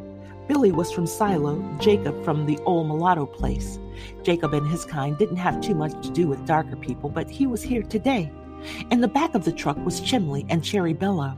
Billy 0.49 0.73
was 0.73 0.91
from 0.91 1.07
Silo, 1.07 1.63
Jacob 1.79 2.25
from 2.25 2.47
the 2.47 2.59
old 2.61 2.87
mulatto 2.87 3.27
place. 3.27 3.79
Jacob 4.23 4.55
and 4.55 4.67
his 4.69 4.85
kind 4.85 5.19
didn't 5.19 5.37
have 5.37 5.61
too 5.61 5.75
much 5.75 5.93
to 6.03 6.11
do 6.13 6.27
with 6.27 6.47
darker 6.47 6.77
people, 6.77 7.11
but 7.11 7.29
he 7.29 7.47
was 7.47 7.63
here 7.63 7.83
today. 7.83 8.33
In 8.91 9.01
the 9.01 9.09
back 9.09 9.35
of 9.35 9.45
the 9.45 9.53
truck 9.53 9.77
was 9.85 10.01
Chimley 10.01 10.47
and 10.49 10.65
Cherry 10.65 10.93
Bello. 10.95 11.37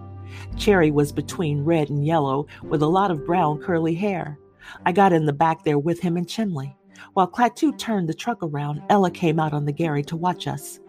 Cherry 0.57 0.91
was 0.91 1.13
between 1.13 1.65
red 1.65 1.91
and 1.91 2.07
yellow 2.07 2.47
with 2.63 2.83
a 2.83 2.87
lot 2.87 3.11
of 3.11 3.27
brown 3.27 3.61
curly 3.61 3.95
hair. 3.95 4.39
I 4.87 4.93
got 4.93 5.13
in 5.13 5.27
the 5.27 5.33
back 5.33 5.65
there 5.65 5.79
with 5.79 6.01
him 6.01 6.17
and 6.17 6.29
Chimley. 6.29 6.77
While 7.15 7.29
Clatoo 7.29 7.77
turned 7.77 8.09
the 8.09 8.15
truck 8.15 8.43
around, 8.43 8.83
Ella 8.89 9.11
came 9.11 9.39
out 9.39 9.53
on 9.53 9.65
the 9.65 9.73
gary 9.73 10.03
to 10.05 10.17
watch 10.17 10.47
us. 10.47 10.81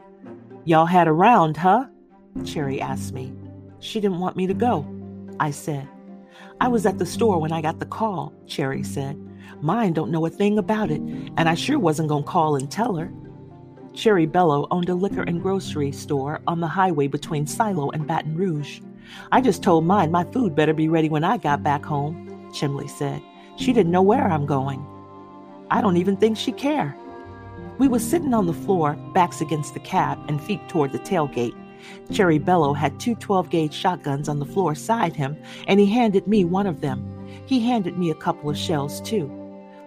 Y'all 0.65 0.85
had 0.85 1.07
a 1.07 1.11
round, 1.11 1.57
huh? 1.57 1.85
Cherry 2.45 2.79
asked 2.79 3.13
me. 3.13 3.33
She 3.79 3.99
didn't 3.99 4.19
want 4.19 4.37
me 4.37 4.47
to 4.47 4.53
go, 4.53 4.85
I 5.39 5.51
said. 5.51 5.87
I 6.59 6.67
was 6.67 6.85
at 6.85 6.99
the 6.99 7.05
store 7.05 7.39
when 7.39 7.51
I 7.51 7.61
got 7.61 7.79
the 7.79 7.85
call, 7.85 8.33
Cherry 8.45 8.83
said. 8.83 9.19
Mine 9.61 9.93
don't 9.93 10.11
know 10.11 10.25
a 10.25 10.29
thing 10.29 10.57
about 10.57 10.91
it, 10.91 11.01
and 11.01 11.49
I 11.49 11.55
sure 11.55 11.79
wasn't 11.79 12.09
going 12.09 12.23
to 12.23 12.29
call 12.29 12.55
and 12.55 12.69
tell 12.69 12.95
her. 12.95 13.11
Cherry 13.93 14.25
Bello 14.25 14.67
owned 14.71 14.89
a 14.89 14.95
liquor 14.95 15.23
and 15.23 15.41
grocery 15.41 15.91
store 15.91 16.41
on 16.47 16.59
the 16.59 16.67
highway 16.67 17.07
between 17.07 17.47
Silo 17.47 17.89
and 17.89 18.07
Baton 18.07 18.35
Rouge. 18.35 18.79
I 19.31 19.41
just 19.41 19.63
told 19.63 19.85
mine 19.85 20.11
my 20.11 20.23
food 20.25 20.55
better 20.55 20.73
be 20.73 20.87
ready 20.87 21.09
when 21.09 21.23
I 21.23 21.37
got 21.37 21.63
back 21.63 21.83
home, 21.83 22.49
Chimley 22.53 22.87
said. 22.87 23.21
She 23.57 23.73
didn't 23.73 23.91
know 23.91 24.01
where 24.01 24.27
I'm 24.27 24.45
going. 24.45 24.85
I 25.71 25.81
don't 25.81 25.97
even 25.97 26.17
think 26.17 26.37
she 26.37 26.51
care. 26.51 26.95
We 27.77 27.87
was 27.87 28.07
sitting 28.07 28.33
on 28.33 28.45
the 28.45 28.53
floor, 28.53 28.95
backs 29.13 29.39
against 29.39 29.73
the 29.73 29.79
cab 29.79 30.19
and 30.27 30.43
feet 30.43 30.67
toward 30.67 30.91
the 30.91 30.99
tailgate. 30.99 31.55
Cherry 32.11 32.37
Bello 32.37 32.73
had 32.73 32.99
two 32.99 33.15
12 33.15 33.49
gauge 33.49 33.73
shotguns 33.73 34.27
on 34.27 34.39
the 34.39 34.45
floor 34.45 34.75
side 34.75 35.15
him, 35.15 35.37
and 35.67 35.79
he 35.79 35.85
handed 35.85 36.27
me 36.27 36.43
one 36.43 36.67
of 36.67 36.81
them. 36.81 37.07
He 37.45 37.61
handed 37.61 37.97
me 37.97 38.11
a 38.11 38.15
couple 38.15 38.49
of 38.49 38.57
shells, 38.57 39.01
too. 39.01 39.31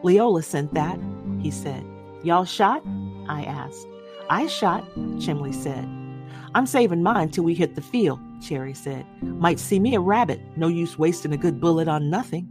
Leola 0.02 0.42
sent 0.42 0.72
that, 0.74 0.98
he 1.40 1.50
said. 1.50 1.84
Y'all 2.22 2.46
shot? 2.46 2.82
I 3.28 3.44
asked. 3.44 3.86
I 4.30 4.46
shot, 4.46 4.84
Chimley 5.20 5.52
said. 5.52 5.86
I'm 6.54 6.66
saving 6.66 7.02
mine 7.02 7.28
till 7.28 7.44
we 7.44 7.54
hit 7.54 7.74
the 7.74 7.82
field, 7.82 8.20
Cherry 8.42 8.74
said. 8.74 9.04
Might 9.22 9.60
see 9.60 9.78
me 9.78 9.94
a 9.94 10.00
rabbit. 10.00 10.40
No 10.56 10.68
use 10.68 10.98
wasting 10.98 11.34
a 11.34 11.36
good 11.36 11.60
bullet 11.60 11.88
on 11.88 12.10
nothing. 12.10 12.44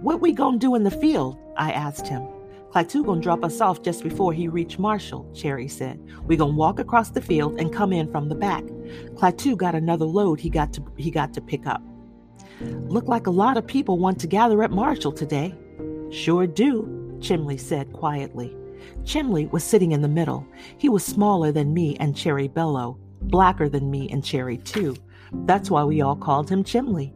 What 0.00 0.20
we 0.20 0.32
gonna 0.32 0.58
do 0.58 0.74
in 0.76 0.84
the 0.84 0.90
field? 0.90 1.41
I 1.56 1.72
asked 1.72 2.06
him. 2.06 2.26
Clatoo 2.72 3.04
gonna 3.04 3.20
drop 3.20 3.44
us 3.44 3.60
off 3.60 3.82
just 3.82 4.02
before 4.02 4.32
he 4.32 4.48
reach 4.48 4.78
Marshall, 4.78 5.30
Cherry 5.34 5.68
said. 5.68 6.00
We 6.26 6.36
gonna 6.36 6.54
walk 6.54 6.78
across 6.78 7.10
the 7.10 7.20
field 7.20 7.60
and 7.60 7.72
come 7.72 7.92
in 7.92 8.10
from 8.10 8.28
the 8.28 8.34
back. 8.34 8.64
Clatoo 9.14 9.56
got 9.56 9.74
another 9.74 10.06
load 10.06 10.40
he 10.40 10.48
got 10.48 10.72
to 10.74 10.84
he 10.96 11.10
got 11.10 11.34
to 11.34 11.40
pick 11.40 11.66
up. 11.66 11.82
Look 12.60 13.08
like 13.08 13.26
a 13.26 13.30
lot 13.30 13.56
of 13.56 13.66
people 13.66 13.98
want 13.98 14.18
to 14.20 14.26
gather 14.26 14.62
at 14.62 14.70
Marshall 14.70 15.12
today. 15.12 15.54
Sure 16.10 16.46
do, 16.46 17.18
Chimley 17.20 17.58
said 17.58 17.92
quietly. 17.92 18.56
Chimley 19.04 19.46
was 19.46 19.64
sitting 19.64 19.92
in 19.92 20.02
the 20.02 20.08
middle. 20.08 20.46
He 20.78 20.88
was 20.88 21.04
smaller 21.04 21.52
than 21.52 21.74
me 21.74 21.96
and 22.00 22.16
Cherry 22.16 22.48
Bello, 22.48 22.98
blacker 23.22 23.68
than 23.68 23.90
me 23.90 24.08
and 24.10 24.24
Cherry, 24.24 24.58
too. 24.58 24.96
That's 25.44 25.70
why 25.70 25.84
we 25.84 26.00
all 26.00 26.16
called 26.16 26.50
him 26.50 26.64
Chimley. 26.64 27.14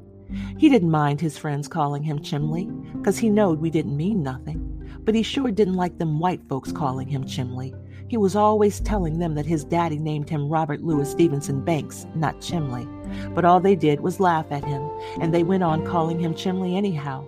He 0.58 0.68
didn't 0.68 0.90
mind 0.90 1.20
his 1.20 1.38
friends 1.38 1.68
calling 1.68 2.02
him 2.02 2.20
Chimley, 2.20 2.66
because 2.94 3.18
he 3.18 3.28
knowed 3.28 3.60
we 3.60 3.70
didn't 3.70 3.96
mean 3.96 4.22
nothing. 4.22 4.62
But 5.00 5.14
he 5.14 5.22
sure 5.22 5.50
didn't 5.50 5.74
like 5.74 5.98
them 5.98 6.18
white 6.18 6.42
folks 6.48 6.72
calling 6.72 7.08
him 7.08 7.26
Chimley. 7.26 7.74
He 8.08 8.16
was 8.16 8.36
always 8.36 8.80
telling 8.80 9.18
them 9.18 9.34
that 9.34 9.46
his 9.46 9.64
daddy 9.64 9.98
named 9.98 10.28
him 10.28 10.48
Robert 10.48 10.82
Louis 10.82 11.10
Stevenson 11.10 11.64
Banks, 11.64 12.06
not 12.14 12.40
Chimley. 12.40 12.86
But 13.34 13.44
all 13.44 13.60
they 13.60 13.76
did 13.76 14.00
was 14.00 14.20
laugh 14.20 14.46
at 14.50 14.64
him, 14.64 14.82
and 15.20 15.34
they 15.34 15.42
went 15.42 15.62
on 15.62 15.84
calling 15.84 16.18
him 16.18 16.34
Chimley 16.34 16.76
anyhow. 16.76 17.26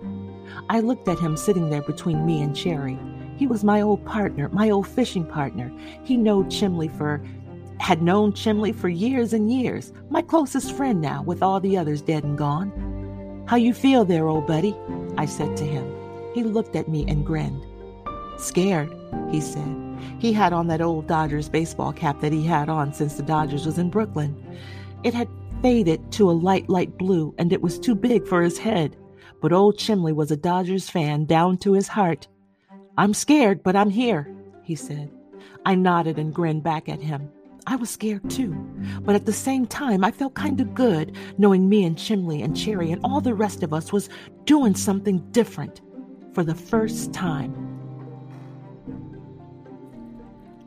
I 0.69 0.79
looked 0.79 1.07
at 1.07 1.19
him 1.19 1.37
sitting 1.37 1.69
there 1.69 1.81
between 1.81 2.25
me 2.25 2.41
and 2.41 2.55
Cherry. 2.55 2.97
He 3.37 3.47
was 3.47 3.63
my 3.63 3.81
old 3.81 4.05
partner, 4.05 4.49
my 4.49 4.69
old 4.69 4.87
fishing 4.87 5.25
partner. 5.25 5.71
He 6.03 6.17
knowed 6.17 6.49
Chimley 6.49 6.89
for 6.89 7.21
had 7.79 8.01
known 8.01 8.33
Chimley 8.33 8.73
for 8.73 8.89
years 8.89 9.31
and 9.31 9.51
years, 9.51 9.93
my 10.09 10.21
closest 10.21 10.75
friend 10.75 10.99
now, 10.99 11.23
with 11.23 11.41
all 11.41 11.61
the 11.61 11.77
others 11.77 12.01
dead 12.01 12.25
and 12.25 12.37
gone. 12.37 12.71
How 13.49 13.55
you 13.55 13.73
feel 13.73 14.05
there, 14.05 14.27
old 14.27 14.45
buddy? 14.45 14.77
I 15.17 15.25
said 15.25 15.57
to 15.57 15.63
him. 15.63 15.91
He 16.35 16.43
looked 16.43 16.75
at 16.75 16.87
me 16.87 17.03
and 17.07 17.25
grinned. 17.25 17.65
Scared, 18.37 18.95
he 19.31 19.41
said. 19.41 19.75
He 20.19 20.31
had 20.31 20.53
on 20.53 20.67
that 20.67 20.81
old 20.81 21.07
Dodgers 21.07 21.49
baseball 21.49 21.91
cap 21.91 22.21
that 22.21 22.31
he 22.31 22.45
had 22.45 22.69
on 22.69 22.93
since 22.93 23.15
the 23.15 23.23
Dodgers 23.23 23.65
was 23.65 23.79
in 23.79 23.89
Brooklyn. 23.89 24.35
It 25.03 25.15
had 25.15 25.27
faded 25.63 26.11
to 26.11 26.29
a 26.29 26.31
light, 26.31 26.69
light 26.69 26.95
blue, 26.99 27.33
and 27.39 27.51
it 27.51 27.63
was 27.63 27.79
too 27.79 27.95
big 27.95 28.27
for 28.27 28.43
his 28.43 28.59
head. 28.59 28.95
But 29.41 29.51
old 29.51 29.79
Chimley 29.79 30.13
was 30.13 30.29
a 30.29 30.37
Dodgers 30.37 30.87
fan 30.87 31.25
down 31.25 31.57
to 31.61 31.73
his 31.73 31.87
heart. 31.87 32.27
I'm 32.99 33.15
scared, 33.15 33.63
but 33.63 33.75
I'm 33.75 33.89
here, 33.89 34.31
he 34.61 34.75
said. 34.75 35.09
I 35.65 35.73
nodded 35.73 36.19
and 36.19 36.31
grinned 36.31 36.61
back 36.61 36.87
at 36.87 37.01
him. 37.01 37.31
I 37.67 37.75
was 37.75 37.89
scared 37.89 38.29
too, 38.29 38.53
but 39.01 39.15
at 39.15 39.25
the 39.25 39.33
same 39.33 39.67
time, 39.67 40.03
I 40.03 40.11
felt 40.11 40.33
kind 40.33 40.59
of 40.59 40.73
good 40.73 41.15
knowing 41.37 41.69
me 41.69 41.83
and 41.83 41.97
Chimley 41.97 42.41
and 42.41 42.55
Cherry 42.55 42.91
and 42.91 43.03
all 43.03 43.21
the 43.21 43.33
rest 43.33 43.63
of 43.63 43.73
us 43.73 43.91
was 43.91 44.09
doing 44.45 44.75
something 44.75 45.19
different 45.31 45.81
for 46.33 46.43
the 46.43 46.55
first 46.55 47.13
time. 47.13 47.69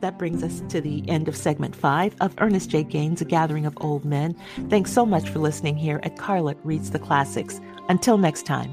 That 0.01 0.19
brings 0.19 0.43
us 0.43 0.61
to 0.67 0.81
the 0.81 1.07
end 1.09 1.29
of 1.29 1.35
segment 1.37 1.75
five 1.75 2.13
of 2.19 2.35
Ernest 2.39 2.69
J. 2.69 2.83
Gaines' 2.83 3.21
A 3.21 3.25
Gathering 3.25 3.65
of 3.65 3.77
Old 3.79 4.03
Men. 4.03 4.35
Thanks 4.69 4.91
so 4.91 5.05
much 5.05 5.29
for 5.29 5.39
listening 5.39 5.77
here 5.77 6.01
at 6.03 6.17
Carla 6.17 6.55
Reads 6.65 6.91
the 6.91 6.99
Classics. 6.99 7.61
Until 7.87 8.17
next 8.17 8.45
time. 8.45 8.69